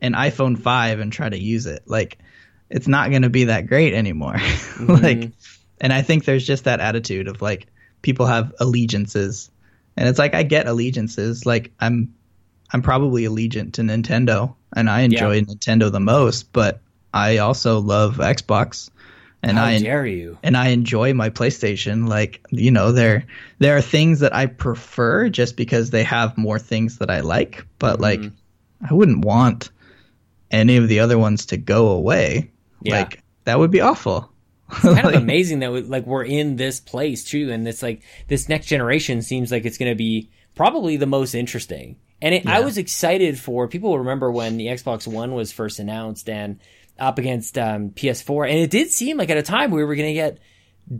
[0.01, 1.83] an iPhone 5 and try to use it.
[1.85, 2.17] Like
[2.69, 4.35] it's not going to be that great anymore.
[4.75, 5.03] Mm-hmm.
[5.03, 5.31] like
[5.79, 7.67] and I think there's just that attitude of like
[8.01, 9.49] people have allegiances.
[9.95, 11.45] And it's like I get allegiances.
[11.45, 12.13] Like I'm
[12.73, 15.41] I'm probably allegiant to Nintendo and I enjoy yeah.
[15.43, 16.81] Nintendo the most, but
[17.13, 18.89] I also love Xbox
[19.45, 20.39] and How I dare you?
[20.41, 22.07] And I enjoy my PlayStation.
[22.07, 23.25] Like you know, there
[23.59, 27.65] there are things that I prefer just because they have more things that I like.
[27.77, 28.23] But mm-hmm.
[28.23, 28.31] like,
[28.89, 29.69] I wouldn't want
[30.51, 32.51] any of the other ones to go away.
[32.81, 32.99] Yeah.
[32.99, 34.31] Like that would be awful.
[34.69, 37.83] It's kind like, of amazing that we, like we're in this place too, and it's
[37.83, 41.97] like this next generation seems like it's going to be probably the most interesting.
[42.21, 42.57] And it, yeah.
[42.57, 46.59] I was excited for people remember when the Xbox One was first announced and
[46.97, 50.09] up against um, PS4, and it did seem like at a time we were going
[50.09, 50.39] to get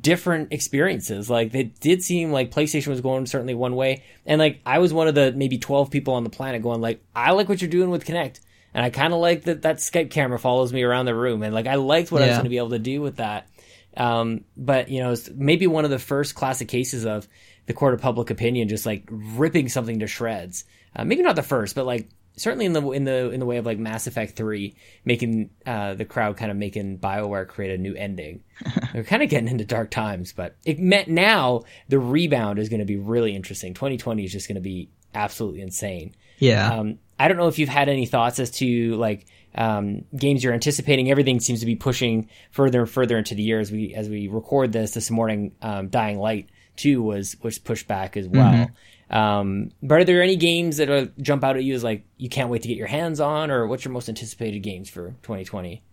[0.02, 1.30] different experiences.
[1.30, 4.94] Like it did seem like PlayStation was going certainly one way, and like I was
[4.94, 7.70] one of the maybe twelve people on the planet going like, I like what you're
[7.70, 8.40] doing with Kinect.
[8.76, 11.54] And I kind of like that that Skype camera follows me around the room, and
[11.54, 13.48] like I liked what I was going to be able to do with that.
[13.96, 17.26] Um, but you know, it's maybe one of the first classic cases of
[17.68, 20.66] the court of public opinion just like ripping something to shreds.
[20.94, 23.56] Uh, maybe not the first, but like certainly in the in the in the way
[23.56, 27.82] of like Mass Effect Three, making uh, the crowd kind of making Bioware create a
[27.82, 28.44] new ending.
[28.94, 32.82] They're kind of getting into dark times, but it meant now the rebound is going
[32.82, 33.74] to be really interesting.
[33.74, 36.14] 2020 is just going to be absolutely insane.
[36.40, 36.74] Yeah.
[36.74, 40.54] Um, I don't know if you've had any thoughts as to like um, games you're
[40.54, 41.10] anticipating.
[41.10, 44.28] Everything seems to be pushing further and further into the year as we as we
[44.28, 45.54] record this this morning.
[45.62, 48.70] Um, Dying Light two was was pushed back as well.
[49.10, 52.28] Um, but are there any games that uh, jump out at you as like you
[52.28, 55.84] can't wait to get your hands on, or what's your most anticipated games for 2020?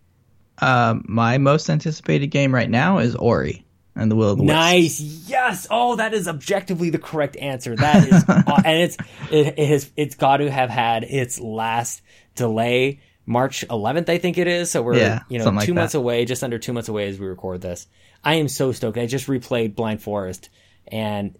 [0.58, 3.64] Um, my most anticipated game right now is Ori
[3.94, 4.54] and the Will of the Wisps.
[4.54, 5.66] Nice, yes.
[5.70, 7.76] Oh, that is objectively the correct answer.
[7.76, 8.96] That is, aw- and it's
[9.30, 12.02] it, it has it's got to have had its last
[12.34, 14.70] delay March 11th, I think it is.
[14.70, 17.18] So we're Yeah, you know like two months away, just under two months away as
[17.18, 17.86] we record this.
[18.24, 18.98] I am so stoked.
[18.98, 20.48] I just replayed Blind Forest,
[20.88, 21.36] and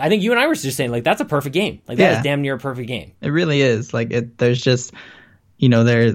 [0.00, 1.80] I think you and I were just saying like that's a perfect game.
[1.88, 2.22] Like that is Yeah.
[2.22, 3.12] damn near a perfect game.
[3.20, 3.92] It really is.
[3.94, 4.92] Like it there's just
[5.58, 6.14] you know, there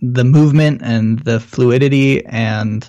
[0.00, 2.88] the movement and the fluidity and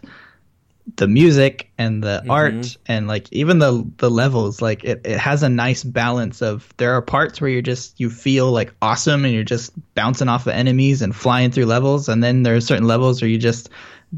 [0.98, 5.42] the music and the art and like even the the levels like it, it has
[5.42, 9.34] a nice balance of there are parts where you're just you feel like awesome and
[9.34, 12.86] you're just bouncing off of enemies and flying through levels and then there are certain
[12.86, 13.70] levels where you just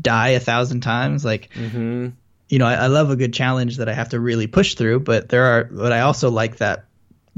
[0.01, 2.07] die a thousand times like Mm-hmm.
[2.49, 5.01] you know I, I love a good challenge that i have to really push through
[5.01, 6.85] but there are but i also like that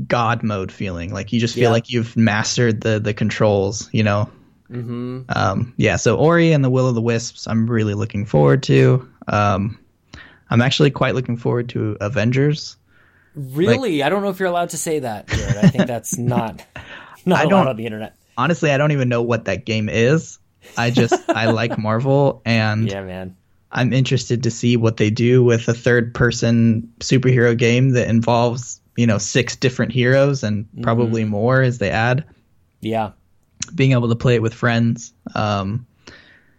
[0.08, 1.70] god mode feeling like you just feel Yeah.
[1.72, 4.30] like you've mastered the the controls you know
[4.72, 5.22] Mm-hmm.
[5.30, 9.08] um, yeah, so Ori and the Will of the Wisps, I'm really looking forward to.
[9.28, 9.80] Um,
[10.50, 12.78] I'm actually quite looking forward to Avengers.
[13.36, 15.58] Really, I don't know if you're allowed to say that, Jared.
[15.58, 16.66] I think that's not
[17.26, 18.16] not I allowed on the internet.
[18.38, 20.40] Honestly, I don't even know what that game is.
[20.76, 23.36] I just I like Marvel, and Yeah, man.
[23.72, 29.06] I'm interested to see what they do with a third-person superhero game that involves you
[29.06, 32.26] know six different heroes and probably more as they add.
[32.82, 33.12] Yeah.
[33.76, 35.86] Being able to play it with friends um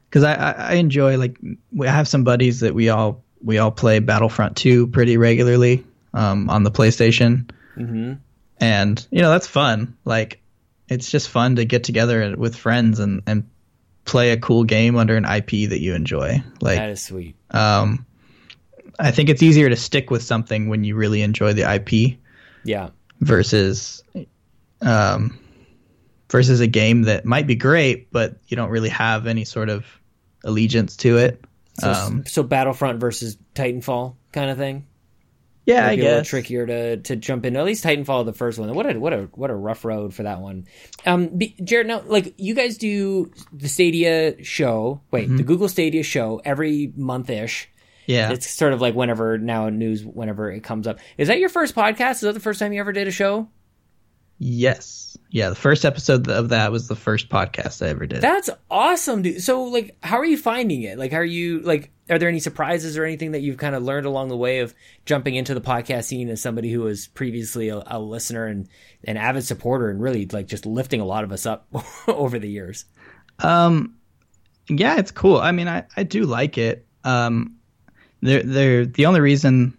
[0.09, 1.39] because I, I enjoy like
[1.73, 5.85] we I have some buddies that we all we all play battlefront 2 pretty regularly
[6.15, 8.15] um on the playstation Mm-hmm.
[8.61, 10.41] and you know that's fun like
[10.89, 13.49] it's just fun to get together with friends and and
[14.05, 17.37] play a cool game under an ip that you enjoy like That is sweet.
[17.53, 18.05] um
[18.99, 22.19] i think it's easier to stick with something when you really enjoy the ip
[22.65, 22.89] Yeah.
[23.21, 24.03] versus
[24.81, 25.39] um,
[26.31, 29.85] versus a game that might be great, but you don't really have any sort of
[30.45, 31.43] allegiance to it.
[31.81, 34.87] So, Um, so Battlefront versus Titanfall kind of thing.
[35.64, 36.29] yeah, I be a little guess.
[36.29, 37.57] trickier to, to jump in.
[37.57, 38.72] At least Titanfall, the first one.
[38.74, 40.66] What a what a what a rough road for that one.
[41.07, 45.01] Um, be, Jared, now like you guys do the Stadia show.
[45.11, 45.37] Wait, Mm-hmm.
[45.37, 47.68] the Google Stadia show every month ish.
[48.07, 50.99] Yeah, It's sort of like whenever now news whenever it comes up.
[51.18, 52.12] Is that your first podcast?
[52.12, 53.49] Is that the first time you ever did a show?
[54.39, 55.49] Yes, yeah.
[55.49, 58.20] The first episode of that was the first podcast I ever did.
[58.20, 59.43] That's awesome, dude.
[59.43, 60.99] So, like, how are you finding it?
[60.99, 64.07] Like, are you like, are there any surprises or anything that you've kind of learned
[64.07, 64.74] along the way of
[65.05, 68.68] jumping into the podcast scene as somebody who was previously a, a listener and
[69.05, 71.66] an avid supporter and really like just lifting a lot of us up
[72.09, 72.84] over the years?
[73.39, 73.95] Um,
[74.68, 75.39] yeah, it's cool.
[75.39, 76.86] I mean, I, I do like it.
[77.05, 77.57] Um,
[78.20, 79.78] they're, they're the only reason.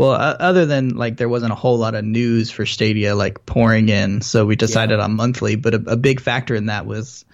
[0.00, 3.44] Well, uh, other than like there wasn't a whole lot of news for Stadia like
[3.44, 5.56] pouring in, so we decided on monthly.
[5.56, 7.24] But a, a big factor in that was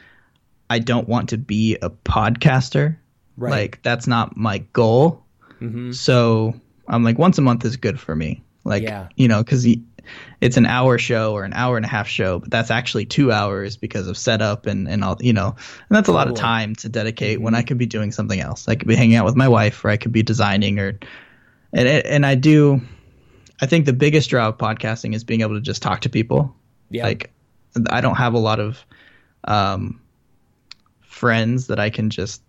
[0.68, 2.96] I don't want to be a podcaster.
[3.36, 3.50] Right.
[3.50, 5.22] Like that's not my goal.
[5.60, 5.92] Mm-hmm.
[5.92, 6.54] So
[6.88, 8.42] I'm like once a month is good for me.
[8.64, 9.08] Like Yeah.
[9.14, 9.66] you know, because
[10.40, 13.30] it's an hour show or an hour and a half show, but that's actually two
[13.30, 16.74] hours because of setup and and all you know, and that's a lot of time
[16.76, 18.68] to dedicate when I could be doing something else.
[18.68, 20.98] I could be hanging out with my wife, or I could be designing, or
[21.76, 22.80] and and I do.
[23.60, 26.54] I think the biggest draw of podcasting is being able to just talk to people.
[26.90, 27.04] Yeah.
[27.04, 27.32] Like
[27.90, 28.84] I don't have a lot of
[29.44, 30.00] um,
[31.00, 32.42] friends that I can just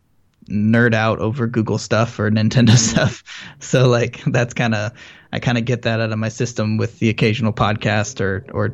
[0.50, 3.24] nerd out over Google stuff or Nintendo stuff.
[3.60, 4.94] So like that's kind of
[5.34, 8.74] I kind of get that out of my system with the occasional podcast or or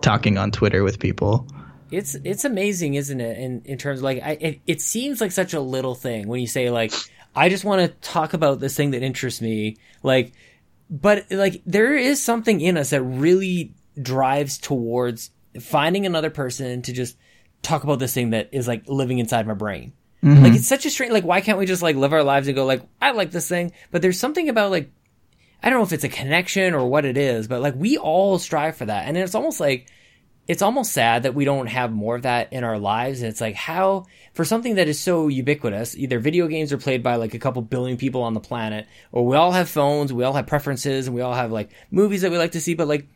[0.00, 1.46] talking on Twitter with people.
[1.90, 3.38] It's it's amazing, isn't it?
[3.38, 6.40] In in terms of like, I it, it seems like such a little thing when
[6.40, 6.92] you say like,
[7.34, 10.32] I just want to talk about this thing that interests me, like,
[10.90, 15.30] but like there is something in us that really drives towards
[15.60, 17.16] finding another person to just
[17.62, 19.92] talk about this thing that is like living inside my brain.
[20.22, 20.44] Mm-hmm.
[20.44, 21.12] Like it's such a strange.
[21.12, 23.48] Like, why can't we just like live our lives and go like, I like this
[23.48, 24.90] thing, but there's something about like
[25.62, 28.38] I don't know if it's a connection or what it is, but like we all
[28.38, 29.06] strive for that.
[29.06, 29.88] And it's almost like
[30.52, 33.22] it's almost sad that we don't have more of that in our lives.
[33.22, 37.02] And it's like how for something that is so ubiquitous, either video games are played
[37.02, 40.24] by like a couple billion people on the planet, or we all have phones, we
[40.24, 42.86] all have preferences, and we all have like movies that we like to see, but
[42.86, 43.08] like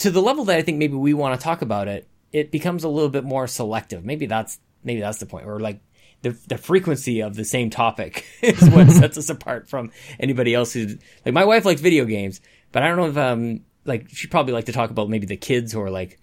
[0.00, 2.84] to the level that I think maybe we want to talk about it, it becomes
[2.84, 4.04] a little bit more selective.
[4.04, 5.46] Maybe that's maybe that's the point.
[5.46, 5.80] Or like
[6.20, 10.74] the the frequency of the same topic is what sets us apart from anybody else
[10.74, 10.88] who
[11.24, 14.52] like my wife likes video games, but I don't know if um like she'd probably
[14.52, 16.19] like to talk about maybe the kids who are like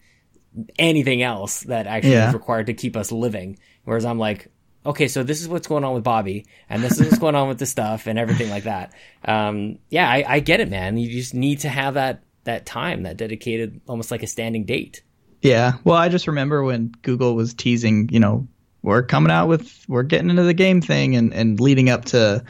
[0.79, 2.27] anything else that actually Yeah.
[2.29, 3.57] is required to keep us living.
[3.83, 4.49] Whereas I'm like,
[4.85, 7.47] okay, so this is what's going on with Bobby, and this is what's going on
[7.49, 8.93] with the stuff and everything like that.
[9.25, 10.97] Um, yeah, I, I get it, man.
[10.97, 15.01] You just need to have that that time, that dedicated, almost like a standing date.
[15.41, 15.73] Yeah.
[15.83, 18.47] Well, I just remember when Google was teasing, you know,
[18.81, 22.43] we're coming out with we're getting into the game thing and and leading up to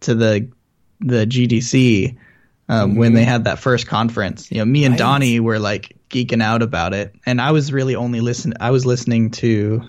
[0.00, 0.50] to the
[1.00, 2.16] the GDC
[2.68, 4.50] um, when they had that first conference.
[4.52, 4.98] You know, me and Right.
[4.98, 8.54] Donnie were like geeking out about it, and I was really only listen.
[8.60, 9.82] I was listening to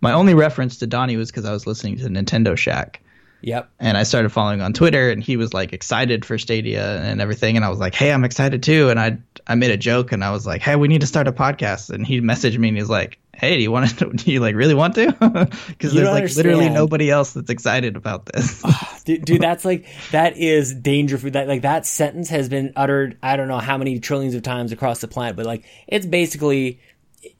[0.00, 3.00] my only reference to Donnie was because I was listening to Nintendo Shack
[3.42, 3.70] Yep.
[3.80, 7.56] and I started following on Twitter, and he was like excited for Stadia and everything,
[7.56, 10.24] and I was like, "Hey, I'm excited too." And I I made a joke, and
[10.24, 12.76] I was like, "Hey, we need to start a podcast." And he messaged me, and
[12.76, 14.10] he's like, "Hey, do you want to?
[14.12, 15.12] Do you like really want to?"
[15.68, 18.60] Because there's like literally nobody else that's excited about this.
[18.64, 21.32] Ah, dude, dude, that's like that is danger food.
[21.32, 23.18] That like that sentence has been uttered.
[23.22, 26.80] I don't know how many trillions of times across the planet, but like it's basically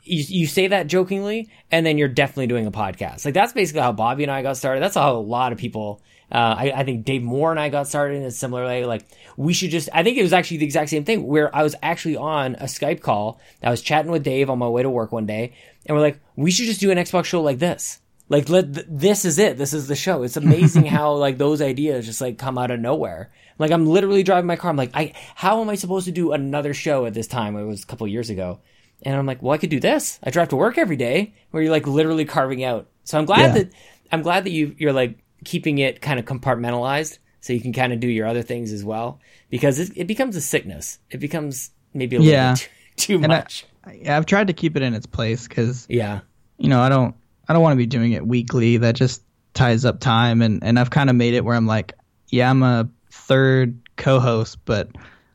[0.03, 3.24] you, you say that jokingly, and then you're definitely doing a podcast.
[3.24, 4.82] Like that's basically how Bobby and I got started.
[4.82, 6.01] That's how a lot of people.
[6.33, 8.87] Uh, I, I think Dave Moore and I got started in a similar way.
[8.87, 9.05] Like
[9.37, 9.91] we should just.
[9.93, 12.64] I think it was actually the exact same thing where I was actually on a
[12.64, 13.39] Skype call.
[13.62, 15.53] I was chatting with Dave on my way to work one day,
[15.85, 17.99] and we're like, we should just do an Xbox show like this.
[18.30, 19.59] Like let th- this is it.
[19.59, 20.22] This is the show.
[20.22, 23.30] It's amazing how like those ideas just like come out of nowhere.
[23.59, 24.70] Like I'm literally driving my car.
[24.70, 27.57] I'm like, I how am I supposed to do another show at this time?
[27.57, 28.61] It was a couple years ago,
[29.03, 30.18] and I'm like, well, I could do this.
[30.22, 32.89] I drive to work every day, where you're like literally carving out.
[33.05, 33.53] So I'm glad Yeah.
[33.64, 33.72] that
[34.11, 37.93] I'm glad that you you're like keeping it kind of compartmentalized, so you can kind
[37.93, 39.20] of do your other things as well.
[39.51, 40.99] Because it, it becomes a sickness.
[41.11, 42.53] It becomes maybe a little Yeah.
[42.55, 43.66] bit too, too much.
[43.84, 46.20] I, I've tried to keep it in its place because yeah.
[46.59, 47.14] you know I don't
[47.49, 48.76] I don't want to be doing it weekly.
[48.76, 49.22] That just
[49.55, 51.95] ties up time, and and I've kind of made it where I'm like,
[52.28, 54.88] yeah, I'm a third co-host, but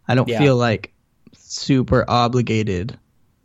[0.08, 0.40] I don't Yeah.
[0.40, 0.94] feel like
[1.34, 2.98] super obligated.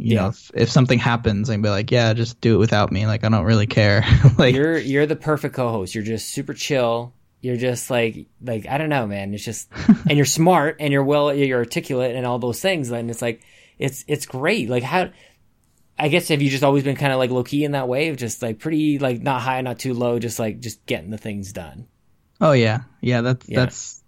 [0.03, 0.23] You Yeah.
[0.23, 3.07] know, if, if something happens, I can be like, yeah, just do it without me.
[3.07, 4.05] Like I don't really care.
[4.39, 5.95] like you're you're the perfect co-host.
[5.95, 7.15] You're just super chill.
[7.41, 9.35] You're just like like I don't know, man.
[9.35, 9.69] It's just
[10.09, 12.91] and you're smart and you're well you're articulate and all those things.
[12.91, 13.43] And it's like
[13.79, 14.69] it's it's great.
[14.69, 15.11] Like how
[15.99, 18.09] I guess have you just always been kind of like low key in that way
[18.09, 21.19] of just like pretty like not high, not too low, just like just getting the
[21.19, 21.87] things done.
[22.41, 23.21] Oh yeah, yeah.
[23.21, 23.61] That's Yeah.
[23.61, 24.03] that's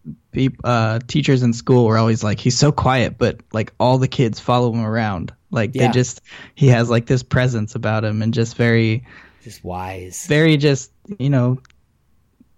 [0.65, 4.41] uh, teachers in school were always like, he's so quiet, but like all the kids
[4.41, 5.33] follow him around.
[5.55, 5.87] Like Yeah.
[5.87, 6.21] they just
[6.55, 9.07] he has like this presence about him, and just very
[9.43, 10.27] Just wise.
[10.27, 11.59] very just you know,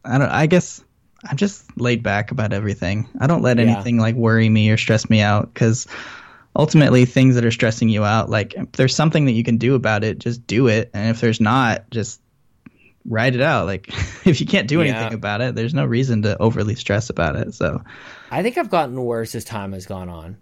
[0.05, 0.31] I don't.
[0.31, 0.83] I guess
[1.29, 3.09] I'm just laid back about everything.
[3.21, 3.65] I don't let Yeah.
[3.65, 5.87] anything like worry me or stress me out because
[6.55, 9.75] ultimately things that are stressing you out, like if there's something that you can do
[9.75, 12.21] about it, just do it, and if there's not, just
[13.09, 13.67] write it out.
[13.67, 13.89] Like
[14.27, 14.95] if you can't do Yeah.
[14.97, 17.55] anything about it, there's no reason to overly stress about it.
[17.55, 17.83] So
[18.31, 20.37] I think I've gotten worse as time has gone on.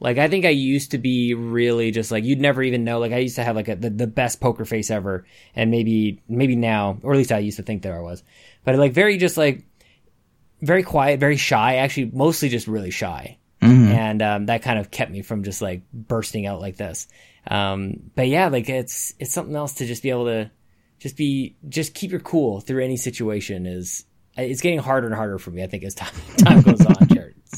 [0.00, 2.98] Like I think I used to be really just like you'd never even know.
[2.98, 6.22] Like I used to have like a, the the best poker face ever, and maybe
[6.26, 8.22] maybe now, or at least I used to think there I was,
[8.64, 9.64] but like very just like
[10.62, 11.76] very quiet, very shy.
[11.76, 13.36] Actually, mostly just really shy,
[13.92, 17.06] and um, that kind of kept me from just like bursting out like this.
[17.46, 20.50] Um, but yeah, like it's it's something else to just be able to
[20.98, 24.04] just be just keep your cool through any situation is
[24.36, 25.62] it's getting harder and harder for me.
[25.62, 27.06] I think as time time goes on,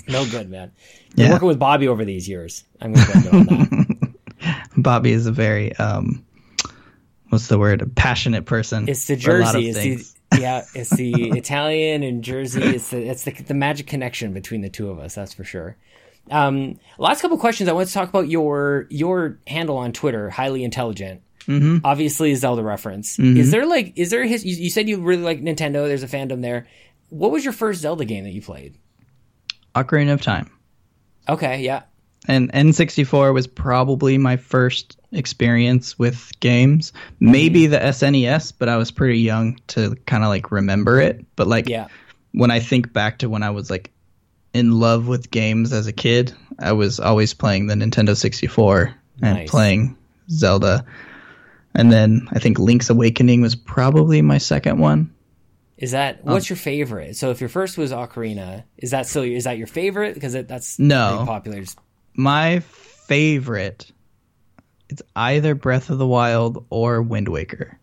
[0.09, 0.73] no good, man.
[1.15, 1.33] Been Yeah.
[1.33, 2.65] working with Bobby over these years.
[2.81, 3.99] I'm going to blame it on
[4.41, 4.69] that.
[4.77, 6.25] Bobby is a very um,
[7.29, 7.83] what's the word?
[7.83, 8.89] A passionate person.
[8.89, 9.69] It's the for a lot of Jersey.
[9.69, 10.15] It's things.
[10.31, 10.65] the yeah.
[10.75, 12.63] It's the Italian and Jersey.
[12.63, 15.15] It's the it's the, the magic connection between the two of us.
[15.15, 15.77] That's for sure.
[16.31, 17.69] Um, last couple questions.
[17.69, 20.31] I want to talk about your your handle on Twitter.
[20.31, 21.23] Highly intelligent.
[21.47, 21.79] Mm-hmm.
[21.85, 23.19] Obviously, a Zelda reference.
[23.19, 24.45] Is there like is there his?
[24.45, 25.89] You, you said you really like Nintendo.
[25.89, 26.69] There's a fandom there.
[27.09, 28.79] What was your first Zelda game that you played?
[29.75, 30.51] Ocarina of Time.
[31.29, 31.83] Okay, yeah,
[32.29, 36.93] and N64 was probably my first experience with games.
[37.19, 37.73] Maybe mm-hmm.
[37.73, 41.25] the SNES, but I was pretty young to kind of like remember it.
[41.35, 41.89] But like yeah.
[42.33, 43.91] when I think back to when I was like
[44.55, 49.39] in love with games as a kid, I was always playing the Nintendo 64 and
[49.39, 49.51] Nice.
[49.51, 49.97] playing
[50.31, 50.85] Zelda.
[51.75, 55.13] And then I think Link's Awakening was probably my second one.
[55.83, 57.17] Is that Um, what's your favorite?
[57.17, 60.15] So if your first was Ocarina, is that still is that your favorite?
[60.15, 61.25] Because it, that's No.
[61.27, 61.63] popular.
[62.15, 63.91] My favorite
[64.89, 67.79] it's either Breath of the Wild or Wind Waker.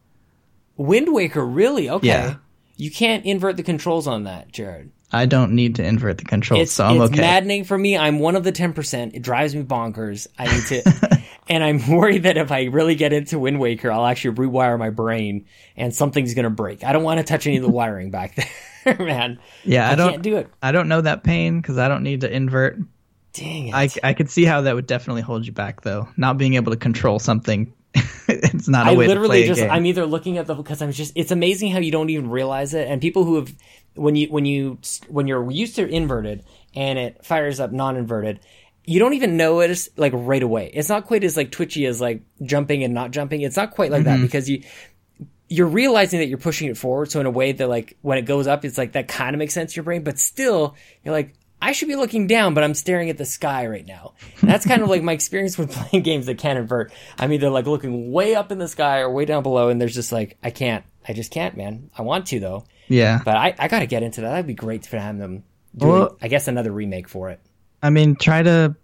[0.77, 1.89] Wind Waker, really?
[1.89, 2.07] Okay.
[2.07, 2.35] Yeah.
[2.77, 4.91] You can't invert the controls on that, Jared.
[5.11, 7.19] I don't need to invert the controls, It's, so I'm it's okay.
[7.21, 7.97] maddening for me.
[7.97, 9.15] I'm one of the 10%.
[9.15, 10.27] It drives me bonkers.
[10.37, 14.05] I need to, and I'm worried that if I really get into Wind Waker, I'll
[14.05, 15.45] actually rewire my brain
[15.75, 16.83] and something's going to break.
[16.83, 19.39] I don't want to touch any of the wiring back there, man.
[19.63, 20.49] yeah, I, I don't can't do it.
[20.61, 22.79] I don't know that pain because I don't need to invert.
[23.33, 23.75] Dang it.
[23.75, 26.07] I I could see how that would definitely hold you back though.
[26.17, 27.71] Not being able to control something,
[28.27, 29.61] it's not a I way to literally play just.
[29.61, 32.73] I'm either looking at the because I'm just it's amazing how you don't even realize
[32.73, 33.53] it and people who have
[33.95, 36.43] when you when you when you're used to inverted
[36.75, 38.39] and it fires up non-inverted
[38.85, 40.71] you don't even know it is like right away.
[40.73, 43.41] It's not quite as like twitchy as like jumping and not jumping.
[43.41, 44.21] It's not quite like Mm-hmm.
[44.21, 44.63] that because you
[45.51, 47.09] you're realizing that you're pushing it forward.
[47.11, 49.39] So in a way that like when it goes up, it's like that kind of
[49.39, 52.63] makes sense to your brain, but still you're like, I should be looking down, but
[52.63, 54.13] I'm staring at the sky right now.
[54.41, 56.93] And that's kind of like my experience with playing games that can't invert.
[57.17, 59.95] I'm either like looking way up in the sky or way down below, and there's
[59.95, 60.85] just like I can't.
[61.07, 61.89] I just can't, man.
[61.97, 64.29] I want to though, yeah, but I, I got to get into that.
[64.29, 65.43] That'd be great to have them
[65.75, 65.91] doing.
[65.91, 67.39] Well- I guess another remake for it.
[67.81, 68.75] I mean, try to.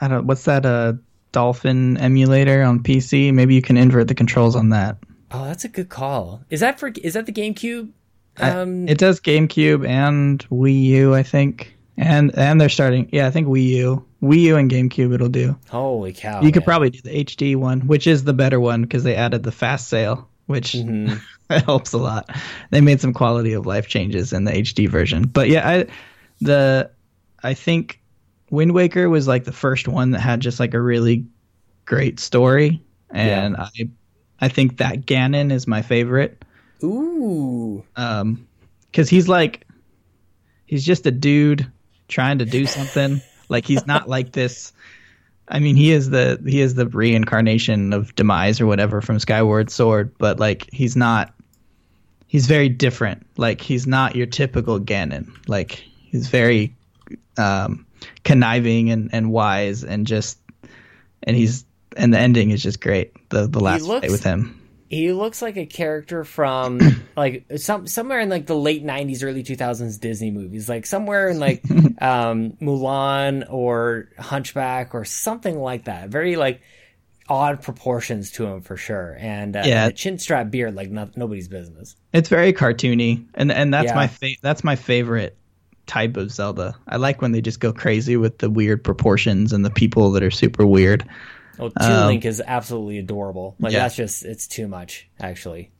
[0.00, 0.26] I don't.
[0.26, 0.64] What's that?
[0.66, 0.94] Uh,
[1.32, 3.32] Dolphin emulator on PC.
[3.32, 4.96] Maybe you can invert the controls on that.
[5.30, 6.42] Oh, that's a good call.
[6.50, 6.88] Is that for?
[6.88, 7.90] Is that the GameCube?
[8.36, 13.08] I- Um, it does GameCube and Wii U, I think, and and they're starting.
[13.12, 15.14] Yeah, I think Wii U, Wii U and GameCube.
[15.14, 15.56] It'll do.
[15.68, 16.42] holy cow!
[16.42, 19.44] you could probably do the HD one, which is the better one because they added
[19.44, 21.14] the fast sail, which Mm-hmm.
[21.64, 22.28] helps a lot.
[22.70, 25.24] They made some quality of life changes in the HD version.
[25.28, 25.86] But yeah, I
[26.40, 26.90] the
[27.42, 27.99] I think
[28.50, 31.24] Wind Waker was like the first one that had just like a really
[31.84, 33.70] great story, and I
[34.40, 36.44] I think that Ganon is my favorite.
[36.82, 37.84] Ooh.
[37.96, 38.46] um
[38.90, 39.66] because he's like
[40.66, 41.70] he's just a dude
[42.08, 43.20] trying to do something.
[43.50, 44.72] Like he's not like this
[45.48, 49.70] i mean he is the he is the reincarnation of demise or whatever from skyward
[49.70, 51.34] sword but like he's not
[52.30, 53.26] he's very different.
[53.36, 55.32] Like he's not your typical ganon.
[55.48, 56.74] Like he's very
[57.36, 57.84] um
[58.24, 60.38] conniving and and wise and just
[61.22, 61.64] and he's
[61.96, 64.56] and the ending is just great the the last looks- fight with him
[64.88, 66.80] He looks like a character from
[67.16, 71.38] like some somewhere in like the late '90s, early 2000s Disney movies, like somewhere in
[71.38, 71.62] like
[72.02, 76.08] um, Mulan or Hunchback or something like that.
[76.08, 76.60] Very like
[77.28, 79.84] odd proportions to him for sure, and uh, Yeah.
[79.84, 81.94] and a chin strap beard like not, nobody's business.
[82.12, 83.94] It's very cartoony, and and that's Yeah.
[83.94, 85.36] my fa- that's my favorite
[85.90, 86.76] type of Zelda.
[86.86, 90.22] I like when they just go crazy with the weird proportions and the people that
[90.22, 91.04] are super weird.
[91.58, 93.56] Oh, Toon Link is absolutely adorable.
[93.58, 93.78] Like Um, yeah.
[93.80, 95.70] that's just it's too much actually.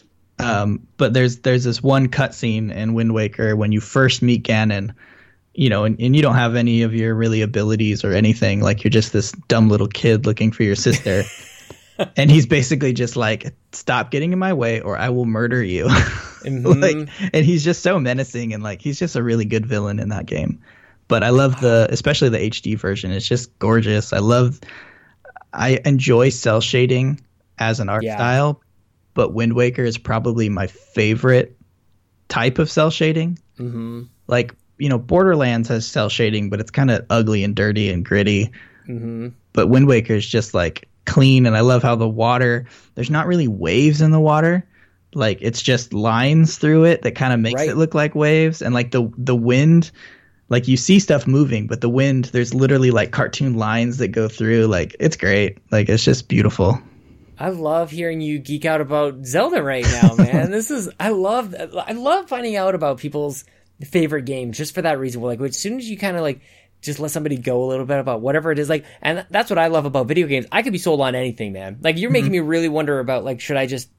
[0.40, 4.94] Um, but there's there's this one cutscene in Wind Waker when you first meet Ganon,
[5.54, 8.60] you know, and, and you don't have any of your really abilities or anything.
[8.60, 11.22] Like you're just this dumb little kid looking for your sister.
[12.16, 15.88] and he's basically just like, stop getting in my way or I will murder you.
[16.40, 16.80] Mhm.
[16.80, 20.08] like, and he's just so menacing and like he's just a really good villain in
[20.08, 20.60] that game.
[21.06, 23.10] But I love the, especially the HD version.
[23.10, 24.14] It's just gorgeous.
[24.14, 24.58] I love,
[25.52, 27.20] I enjoy cel shading
[27.58, 28.16] as an art Yeah.
[28.16, 28.62] style,
[29.12, 31.58] but Wind Waker is probably my favorite
[32.28, 33.38] type of cel shading.
[33.58, 37.90] hmm Like, you know, Borderlands has cel shading, but it's kind of ugly and dirty
[37.90, 38.50] and gritty.
[38.86, 43.10] hmm But Wind Waker is just like clean, and I love how the water, there's
[43.10, 44.66] not really waves in the water.
[45.14, 47.70] Like it's just lines through it that kind of makes Right.
[47.70, 49.90] it look like waves, and like the the wind,
[50.48, 54.28] like you see stuff moving, but the wind, there's literally like cartoon lines that go
[54.28, 54.66] through.
[54.66, 55.58] Like it's great.
[55.72, 56.78] Like it's just beautiful.
[57.38, 60.50] I love hearing you geek out about Zelda right now, man.
[60.52, 63.44] this is I love I love finding out about people's
[63.82, 65.22] favorite games just for that reason.
[65.22, 66.40] Like as soon as you kind of like
[66.80, 69.58] just let somebody go a little bit about whatever it is like and that's what
[69.58, 70.46] I love about video games.
[70.50, 71.78] I could be sold on anything, man.
[71.80, 72.44] Like you're making mm-hmm.
[72.44, 73.90] me really wonder about like should I just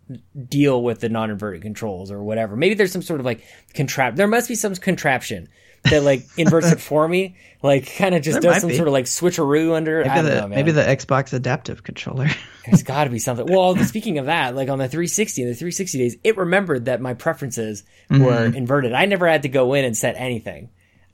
[0.50, 2.56] deal with the non-inverted controls or whatever.
[2.56, 3.44] Maybe there's some sort of like
[3.74, 5.50] contrap there must be some contraption
[5.84, 7.36] that like inverts it for me.
[7.62, 8.76] Like kind of just There does some be.
[8.76, 10.50] sort of like switcheroo under I Maybe don't the know, man.
[10.50, 12.28] maybe the Xbox adaptive controller.
[12.66, 13.46] There's got to be something.
[13.48, 17.14] Well, speaking of that, like on the 360, the 360 days, it remembered that my
[17.14, 18.56] preferences were mm-hmm.
[18.56, 18.94] inverted.
[18.94, 20.70] I never had to go in and set anything.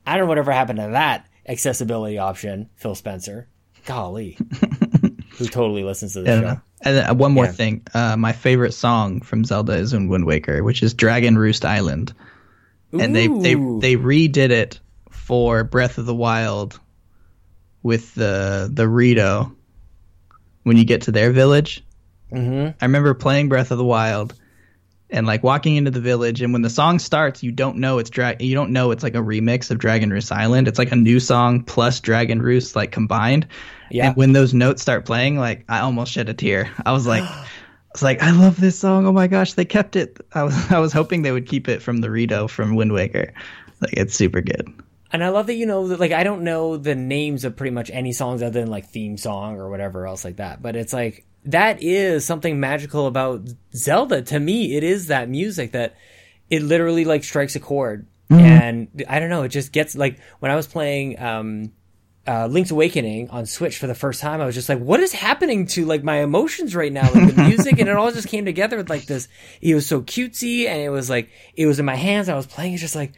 [0.06, 3.48] I don't know whatever happened to that accessibility option, Phil Spencer.
[3.86, 4.36] Golly.
[5.38, 6.40] Who totally listens to the Yeah.
[6.40, 6.60] show.
[6.82, 7.52] And then, uh, one more Yeah.
[7.52, 11.64] thing, uh, my favorite song from Zelda is in Wind Waker, which is Dragon Roost
[11.64, 12.12] Island.
[12.92, 14.80] and they they they redid it
[15.10, 16.80] for Breath of the Wild
[17.82, 19.52] with the the Rito
[20.62, 21.84] when you get to their village.
[22.32, 22.74] Mhm.
[22.80, 24.34] I remember playing Breath of the Wild
[25.10, 28.10] and like walking into the village and when the song starts you don't know it's
[28.10, 30.68] drag you don't know it's like a remix of Dragon Roost Island.
[30.68, 33.46] It's like a new song plus Dragon Roost like combined.
[33.90, 34.08] Yeah.
[34.08, 36.70] And when those notes start playing, like I almost shed a tear.
[36.84, 37.46] I was like, I
[37.92, 39.06] was like, I love this song.
[39.06, 40.18] Oh my gosh, they kept it.
[40.32, 43.32] I was I was hoping they would keep it from the Rito from Wind Waker.
[43.80, 44.72] Like it's super good.
[45.10, 47.70] And I love that you know that like I don't know the names of pretty
[47.70, 50.60] much any songs other than like theme song or whatever else like that.
[50.60, 54.76] But it's like that is something magical about Zelda to me.
[54.76, 55.96] It is that music that
[56.50, 58.06] it literally like strikes a chord.
[58.30, 61.72] And I don't know, it just gets like when I was playing um
[62.26, 65.14] uh, Link's Awakening on Switch for the first time, I was just like, what is
[65.14, 67.10] happening to like my emotions right now?
[67.10, 69.28] Like the music and it all just came together with like this.
[69.62, 72.28] It was so cutesy and it was like, it was in my hands.
[72.28, 72.74] I was playing.
[72.74, 73.14] It's just like,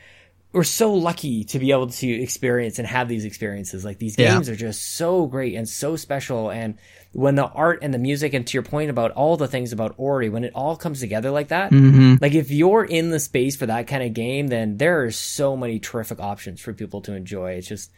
[0.53, 3.85] we're so lucky to be able to experience and have these experiences.
[3.85, 4.35] Like these Yeah.
[4.35, 6.49] games are just so great and so special.
[6.51, 6.79] And
[7.13, 9.95] when the art and the music, and to your point about all the things about
[9.97, 12.17] Ori, when it all comes together like that, mm-hmm.
[12.21, 15.57] like if you're in the space for that kind of game, then there are so
[15.57, 17.53] many terrific options for people to enjoy.
[17.53, 17.91] It's just,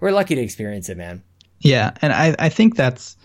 [0.00, 1.22] we're lucky to experience it, man.
[1.60, 3.16] Yeah, and I, I think that's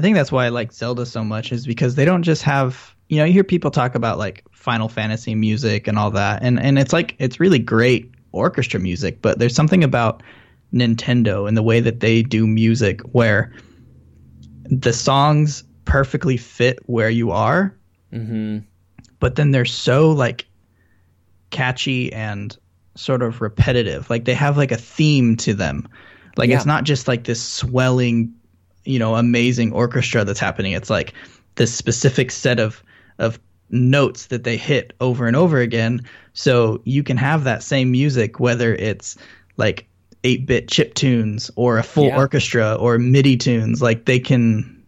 [0.00, 2.94] I think that's why I like Zelda so much is because they don't just have
[3.10, 6.58] you know you hear people talk about like Final Fantasy music and all that and
[6.58, 10.22] and it's like it's really great orchestra music but there's something about
[10.72, 13.52] Nintendo and the way that they do music where
[14.70, 17.76] the songs perfectly fit where you are
[18.10, 18.58] hmm
[19.18, 20.46] but then they're so like
[21.50, 22.56] catchy and
[22.96, 24.08] sort of repetitive.
[24.10, 25.88] Like they have like a theme to them.
[26.36, 26.56] Like Yeah.
[26.56, 28.32] it's not just like this swelling,
[28.84, 30.72] you know, amazing orchestra that's happening.
[30.72, 31.14] It's like
[31.56, 32.82] this specific set of
[33.18, 33.38] of
[33.70, 36.00] notes that they hit over and over again.
[36.32, 39.16] So you can have that same music whether it's
[39.56, 39.86] like
[40.24, 42.16] 8-bit chip tunes or a full Yeah.
[42.18, 43.80] orchestra or MIDI tunes.
[43.80, 44.82] Like they can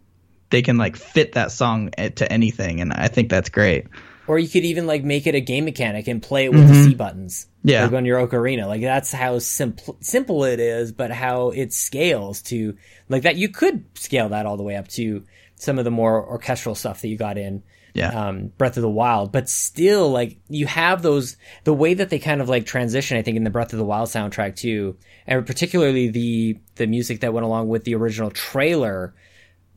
[0.51, 3.87] they can like fit that song eh, to anything and I think that's great.
[4.29, 6.75] Or you could even like make it a game mechanic and play it with the
[6.75, 7.47] C buttons.
[7.47, 7.69] Mm-hmm.
[7.69, 7.85] Yeah.
[7.85, 8.67] Like on your ocarina.
[8.67, 12.77] Like that's how simple simple it is, but how it scales to
[13.09, 13.37] like that.
[13.37, 15.25] You could scale that all the way up to
[15.57, 17.63] some of the more orchestral stuff that you got in
[17.95, 18.09] Yeah.
[18.29, 22.19] um, Breath of the Wild, but still, like you have those the way that they
[22.19, 23.19] kind of like transition.
[23.19, 24.97] I think in the Breath of the Wild soundtrack too,
[25.27, 29.15] and particularly the the music that went along with the original trailer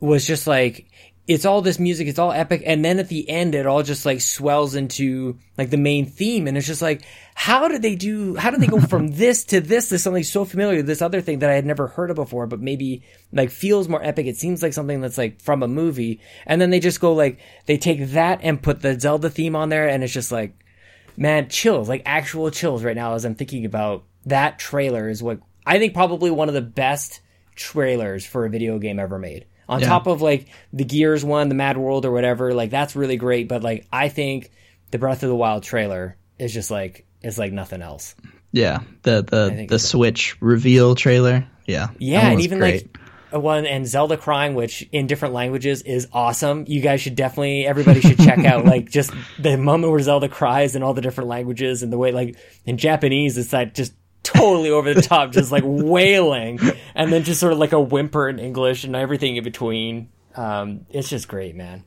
[0.00, 0.88] was just like
[1.26, 4.06] it's all this music, it's all epic, and then at the end it all just
[4.06, 7.02] like swells into like the main theme, and it's just like
[7.34, 8.36] how did they do?
[8.36, 11.40] How did they go from this to this to something so familiar, this other thing
[11.40, 14.26] that I had never heard of before, but maybe like feels more epic?
[14.26, 17.38] It seems like something that's like from a movie, and then they just go like
[17.66, 20.54] they take that and put the Zelda theme on there, and it's just like
[21.16, 25.40] man, chills, like actual chills right now as I'm thinking about that trailer is what
[25.64, 27.20] I think probably one of the best
[27.54, 29.46] trailers for a video game ever made.
[29.68, 29.88] On Yeah.
[29.88, 33.48] top of like the Gears one, the Mad World or whatever, like that's really great.
[33.48, 34.50] But like I think
[34.92, 38.14] the Breath of the Wild trailer is just like it's like nothing else.
[38.52, 41.46] Yeah, the the the Switch reveal trailer.
[41.66, 42.88] Yeah, Yeah, and even great.
[43.32, 46.64] like one and Zelda crying, which in different languages is awesome.
[46.68, 49.10] You guys should definitely, everybody should check out like just
[49.40, 52.78] the moment where Zelda cries in all the different languages and the way like in
[52.78, 53.92] Japanese it's like just
[54.26, 56.58] totally over the top, just like wailing,
[56.94, 60.10] and then just sort of like a whimper in English and everything in between.
[60.34, 61.84] Um, it's just great, man.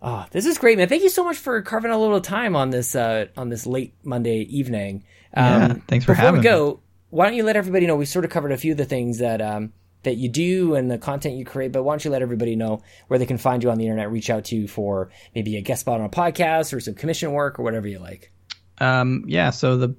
[0.00, 0.88] Oh, this is great, man.
[0.88, 3.94] Thank you so much for carving a little time on this uh, on this late
[4.04, 5.04] Monday evening.
[5.34, 6.50] Um, Yeah, thanks for before having we me.
[6.50, 6.80] go,
[7.10, 7.96] why don't you let everybody know?
[7.96, 9.72] We sort of covered a few of the things that um,
[10.02, 12.82] that you do and the content you create, but why don't you let everybody know
[13.06, 15.60] where they can find you on the internet, reach out to you for maybe a
[15.60, 18.32] guest spot on a podcast or some commission work or whatever you like.
[18.78, 19.94] Um, yeah, so the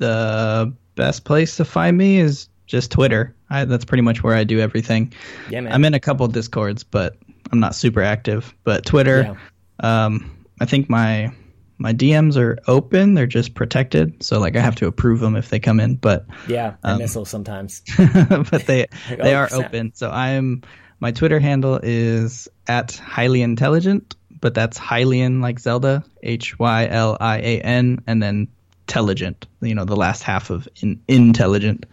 [0.00, 3.34] the best place to find me is just Twitter.
[3.50, 5.12] I, that's pretty much where I do everything.
[5.50, 5.72] Yeah, man.
[5.72, 7.16] I'm in a couple of discords, but
[7.52, 8.54] I'm not super active.
[8.64, 9.36] But Twitter,
[9.80, 11.32] um, I think my
[11.78, 13.14] my DMs are open.
[13.14, 15.96] They're just protected, so like I have to approve them if they come in.
[15.96, 17.82] But yeah, I um, miss those sometimes.
[17.96, 19.92] but they they oh, are open.
[19.94, 20.62] So I'm
[20.98, 27.16] my Twitter handle is at highly intelligent, but that's Hylian like Zelda, H Y L
[27.20, 28.48] I A N, and then
[28.90, 29.46] intelligent.
[29.60, 31.86] You know the last half of in, intelligent.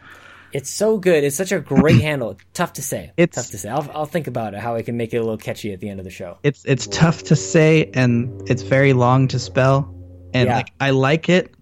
[0.53, 1.23] It's so good.
[1.23, 2.37] It's such a great handle.
[2.53, 3.11] Tough to say.
[3.17, 3.69] It's- tough to say.
[3.69, 5.89] I'll, I'll think about it how I can make it a little catchy at the
[5.89, 6.37] end of the show.
[6.43, 9.93] It's it's tough to say and it's very long to spell,
[10.33, 10.55] and Yeah.
[10.57, 11.53] like I like it,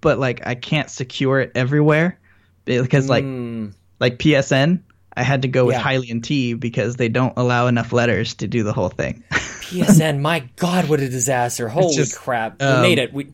[0.00, 2.18] but like I can't secure it everywhere
[2.64, 4.82] because like Mm, like PSN.
[5.16, 5.82] I had to go with Yeah.
[5.82, 9.24] Hylian T because they don't allow enough letters to do the whole thing.
[9.32, 11.68] PSN, my God, what a disaster!
[11.68, 13.12] Holy just, crap, we um, made it.
[13.12, 13.32] We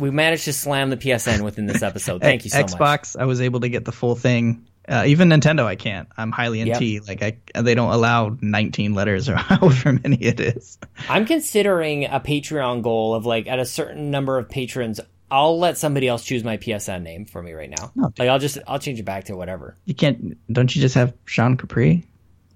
[0.00, 2.20] we managed to slam the PSN within this episode.
[2.20, 2.72] Thank you so much.
[2.72, 4.66] Xbox, I was able to get the full thing.
[4.88, 6.08] Uh, even Nintendo, I can't.
[6.16, 6.78] I'm Hylian Yep.
[6.78, 7.00] T.
[7.00, 10.78] Like I, they don't allow 19 letters or however many it is.
[11.08, 14.98] I'm considering a Patreon goal of like at a certain number of patrons
[15.30, 17.92] I'll let somebody else choose my PSN name for me right now.
[17.94, 19.76] No, like I'll just I'll change it back to whatever.
[19.84, 20.36] You can't.
[20.52, 22.04] Don't you just have Sean Capri?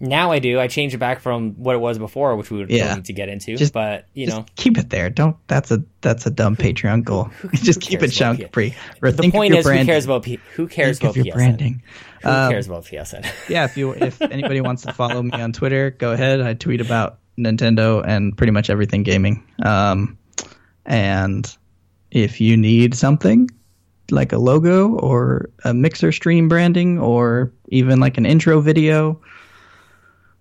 [0.00, 0.58] Now I do.
[0.58, 2.94] I changed it back from what it was before, which we would Yeah.
[2.96, 3.56] need to get into.
[3.56, 5.08] Just- but you Just know, keep it there.
[5.08, 5.36] Don't.
[5.46, 7.30] That's a that's a dumb Patreon goal.
[7.54, 8.74] just keep it Sean Capri.
[9.00, 11.34] The point is, who cares about P- who cares Think about your PSN?
[11.36, 11.82] branding.
[12.22, 13.24] Who Um, cares about PSN?
[13.48, 16.40] yeah, if you if anybody wants to follow me on Twitter, go ahead.
[16.40, 19.44] I tweet about Nintendo and pretty much everything gaming.
[19.64, 20.18] Um,
[20.86, 21.56] and
[22.10, 23.48] if you need something
[24.10, 29.20] like a logo or a mixer stream branding or even like an intro video,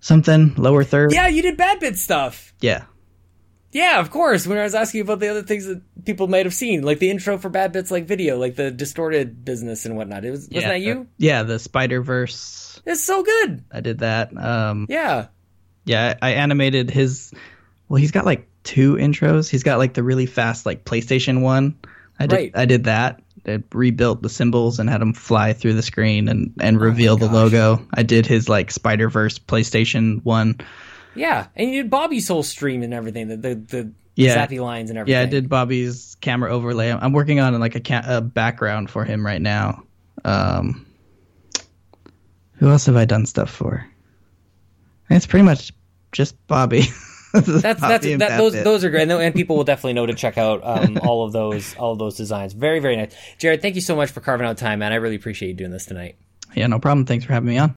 [0.04, 1.14] something lower third.
[1.14, 2.54] yeah, you did bad bit stuff.
[2.62, 2.84] Yeah.
[3.72, 4.46] Yeah, of course.
[4.46, 7.10] When I was asking about the other things that people might have seen, like the
[7.10, 10.24] intro for Bad Bits, like video, like the distorted business and whatnot.
[10.26, 11.08] It was wasn't that you?
[11.18, 12.80] Yeah, the Spider Verse.
[12.86, 13.64] It's so good.
[13.72, 14.38] I did that.
[14.38, 15.28] Um, Yeah.
[15.86, 17.34] yeah, I animated his.
[17.90, 19.50] Well, he's got like two intros.
[19.50, 21.76] He's got like the really fast like PlayStation one.
[22.20, 22.52] I did Right.
[22.54, 23.23] I did that.
[23.48, 27.26] I rebuilt the symbols and had him fly through the screen and and reveal the
[27.26, 27.36] Oh gosh.
[27.54, 27.88] logo.
[27.94, 30.56] I did his like Spider Verse PlayStation one.
[31.16, 31.48] Yeah.
[31.56, 34.36] And you did Bobby's whole stream and everything, the the, the Yeah.
[34.48, 35.20] zappy lines and everything.
[35.20, 36.92] Yeah, I did Bobby's camera overlay.
[36.92, 39.84] I'm working on like a, ca- a background for him right now.
[40.26, 40.86] Um,
[42.54, 43.86] who else have I done stuff for?
[45.10, 45.74] It's pretty much
[46.12, 46.84] just Bobby.
[47.34, 48.64] That's that's that, those Bit.
[48.64, 51.32] those are great, and, and people will definitely know to check out um, all of
[51.34, 52.54] those all of those designs.
[52.54, 53.62] Very very nice, Jared.
[53.62, 54.94] Thank you so much for carving out time, man.
[54.94, 56.16] I really appreciate you doing this tonight.
[56.54, 57.08] Yeah, no problem.
[57.08, 57.76] Thanks for having me on.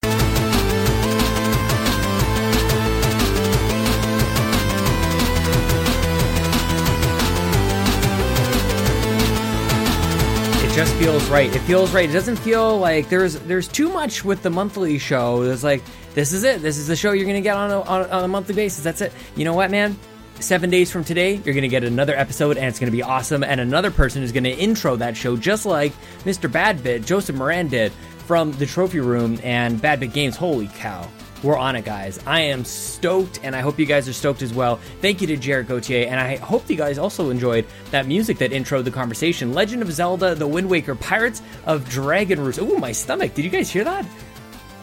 [10.58, 11.54] It just feels right.
[11.54, 12.10] It feels right.
[12.10, 15.40] It doesn't feel like there's there's too much with the monthly show.
[15.42, 15.82] It's like
[16.16, 16.62] this is it.
[16.62, 18.82] This is the show you're gonna get on a, on, on a monthly basis.
[18.82, 19.12] That's it.
[19.36, 19.98] You know what, man?
[20.40, 23.44] Seven days from today, you're gonna get another episode, and it's gonna be awesome.
[23.44, 25.92] And another person is gonna intro that show, just like
[26.24, 26.50] Mr.
[26.50, 27.92] Badbit, Joseph Moran did
[28.26, 30.36] from the Trophy Room and Badbit Games.
[30.36, 31.06] Holy cow!
[31.42, 32.18] We're on it, guys.
[32.26, 34.80] I am stoked, and I hope you guys are stoked as well.
[35.02, 38.52] Thank you to Jared Gauthier, and I hope you guys also enjoyed that music that
[38.52, 39.52] introed the conversation.
[39.52, 42.58] Legend of Zelda, The Wind Waker, Pirates of Dragon Roost.
[42.58, 43.34] Ooh, my stomach.
[43.34, 44.06] Did you guys hear that?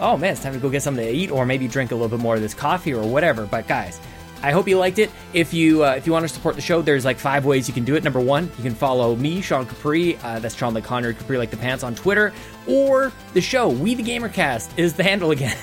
[0.04, 2.10] Oh man, it's time to go get something to eat, or maybe drink a little
[2.10, 3.46] bit more of this coffee or whatever.
[3.46, 4.02] But guys,
[4.42, 5.10] I hope you liked it.
[5.32, 7.74] If you uh, if you want to support the show, there's like five ways you
[7.74, 8.04] can do it.
[8.04, 10.18] Number one, you can follow me, Sean Capri.
[10.18, 12.34] Uh, that's Sean like Connery Capri like the pants on Twitter,
[12.68, 15.56] or the show We the Gamercast is the handle again.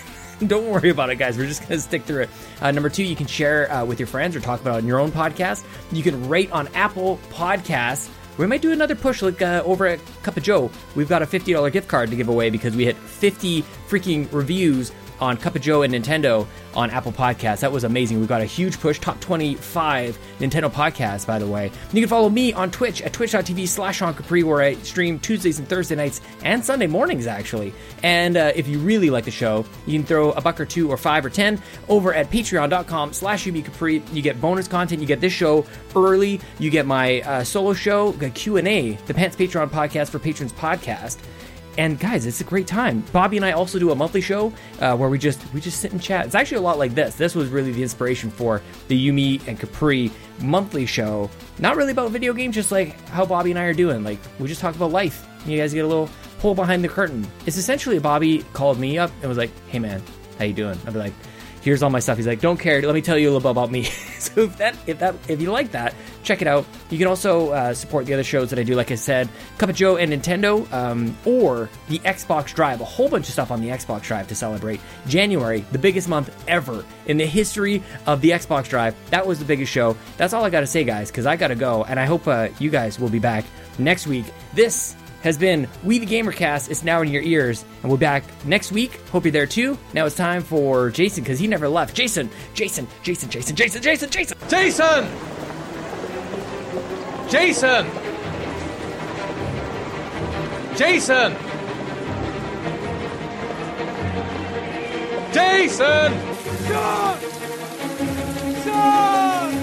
[0.47, 1.37] Don't worry about it, guys.
[1.37, 2.31] We're just going to stick through it.
[2.63, 4.87] Uh, number two, you can share uh, with your friends or talk about it on
[4.87, 5.67] your own podcast.
[5.93, 8.09] You can rate on Apple Podcasts.
[8.41, 10.71] We might do another push like uh, over at Cup of Joe.
[10.95, 14.93] We've got a $50 gift card to give away because we hit 50 freaking reviews
[15.21, 17.61] on Cup of Joe and Nintendo on Apple Podcasts.
[17.61, 18.21] That was amazing.
[18.21, 21.71] We got a huge push, top 25 Nintendo podcasts, by the way.
[21.93, 25.69] You can follow me on Twitch at twitch.tv slash Capri, where I stream Tuesdays and
[25.69, 27.75] Thursday nights and Sunday mornings, actually.
[28.03, 30.91] And uh, if you really like the show, you can throw a buck or two
[30.91, 34.03] or five or ten over at patreon.com slash Capri.
[34.13, 35.01] You get bonus content.
[35.01, 36.41] You get this show early.
[36.59, 41.19] You get my uh, solo show, the Q&A, the Pants Patreon podcast for patrons podcast
[41.79, 43.05] and guys it's a great time.
[43.13, 45.93] Bobby and i also do a monthly show uh, where we just we just sit
[45.93, 46.27] and chat.
[46.27, 47.15] It's actually a lot like this.
[47.15, 50.11] This was really the inspiration for the yumi and capri
[50.41, 51.31] monthly show.
[51.59, 54.05] Not really about video games just like how bobby and i are doing.
[54.05, 55.27] Like we just talk about life.
[55.47, 57.27] You guys get a little pull behind the curtain.
[57.47, 60.03] It's essentially bobby called me up and was like hey man
[60.39, 60.79] how you doing?
[60.87, 61.13] I'd be like
[61.61, 62.17] here's all my stuff.
[62.17, 62.83] He's like don't care.
[62.83, 63.89] Let me tell you a little bit about me.
[64.21, 66.67] So if that if that if you like that check it out.
[66.91, 69.29] You can also uh, support the other shows that i do like i said
[69.59, 72.81] cup of joe and nintendo um, or the xbox drive.
[72.81, 74.81] A whole bunch of stuff on the xbox drive to celebrate.
[75.07, 78.95] January the biggest month ever in the history of the xbox drive.
[79.11, 79.97] That was the biggest show.
[80.17, 82.71] That's all i gotta say guys because i gotta go and i hope uh, you
[82.71, 83.45] guys will be back
[83.79, 84.27] next week.
[84.55, 86.71] This has been We the Gamercast.
[86.71, 89.01] It's now in your ears, and we'll be back next week.
[89.11, 89.79] Hope you're there too.
[89.93, 91.95] Now it's time for Jason because he never left.
[91.95, 94.39] Jason, Jason, Jason, Jason, Jason, Jason, Jason.
[94.49, 95.07] Jason!
[97.29, 97.87] Jason!
[100.77, 101.37] Jason!
[105.33, 106.13] Jason!
[106.67, 107.19] Sean!
[108.65, 109.60] Sean!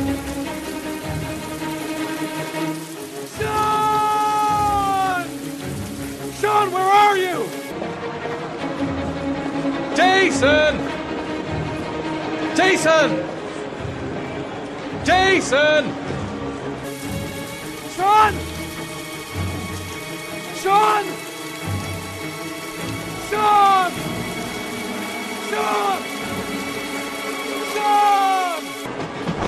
[6.68, 7.48] Sean, where are you?
[9.96, 10.76] Jason!
[12.56, 13.10] Jason!
[15.06, 15.86] Jason!
[17.96, 18.34] Sean!
[20.62, 21.06] Sean!
[23.30, 23.92] Sean!
[25.50, 26.02] Sean!
[27.74, 28.62] Sean!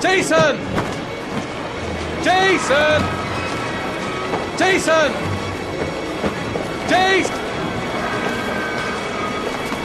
[0.02, 0.56] Jason!
[2.24, 3.02] Jason!
[4.58, 5.39] Jason!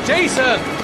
[0.07, 0.84] Jason!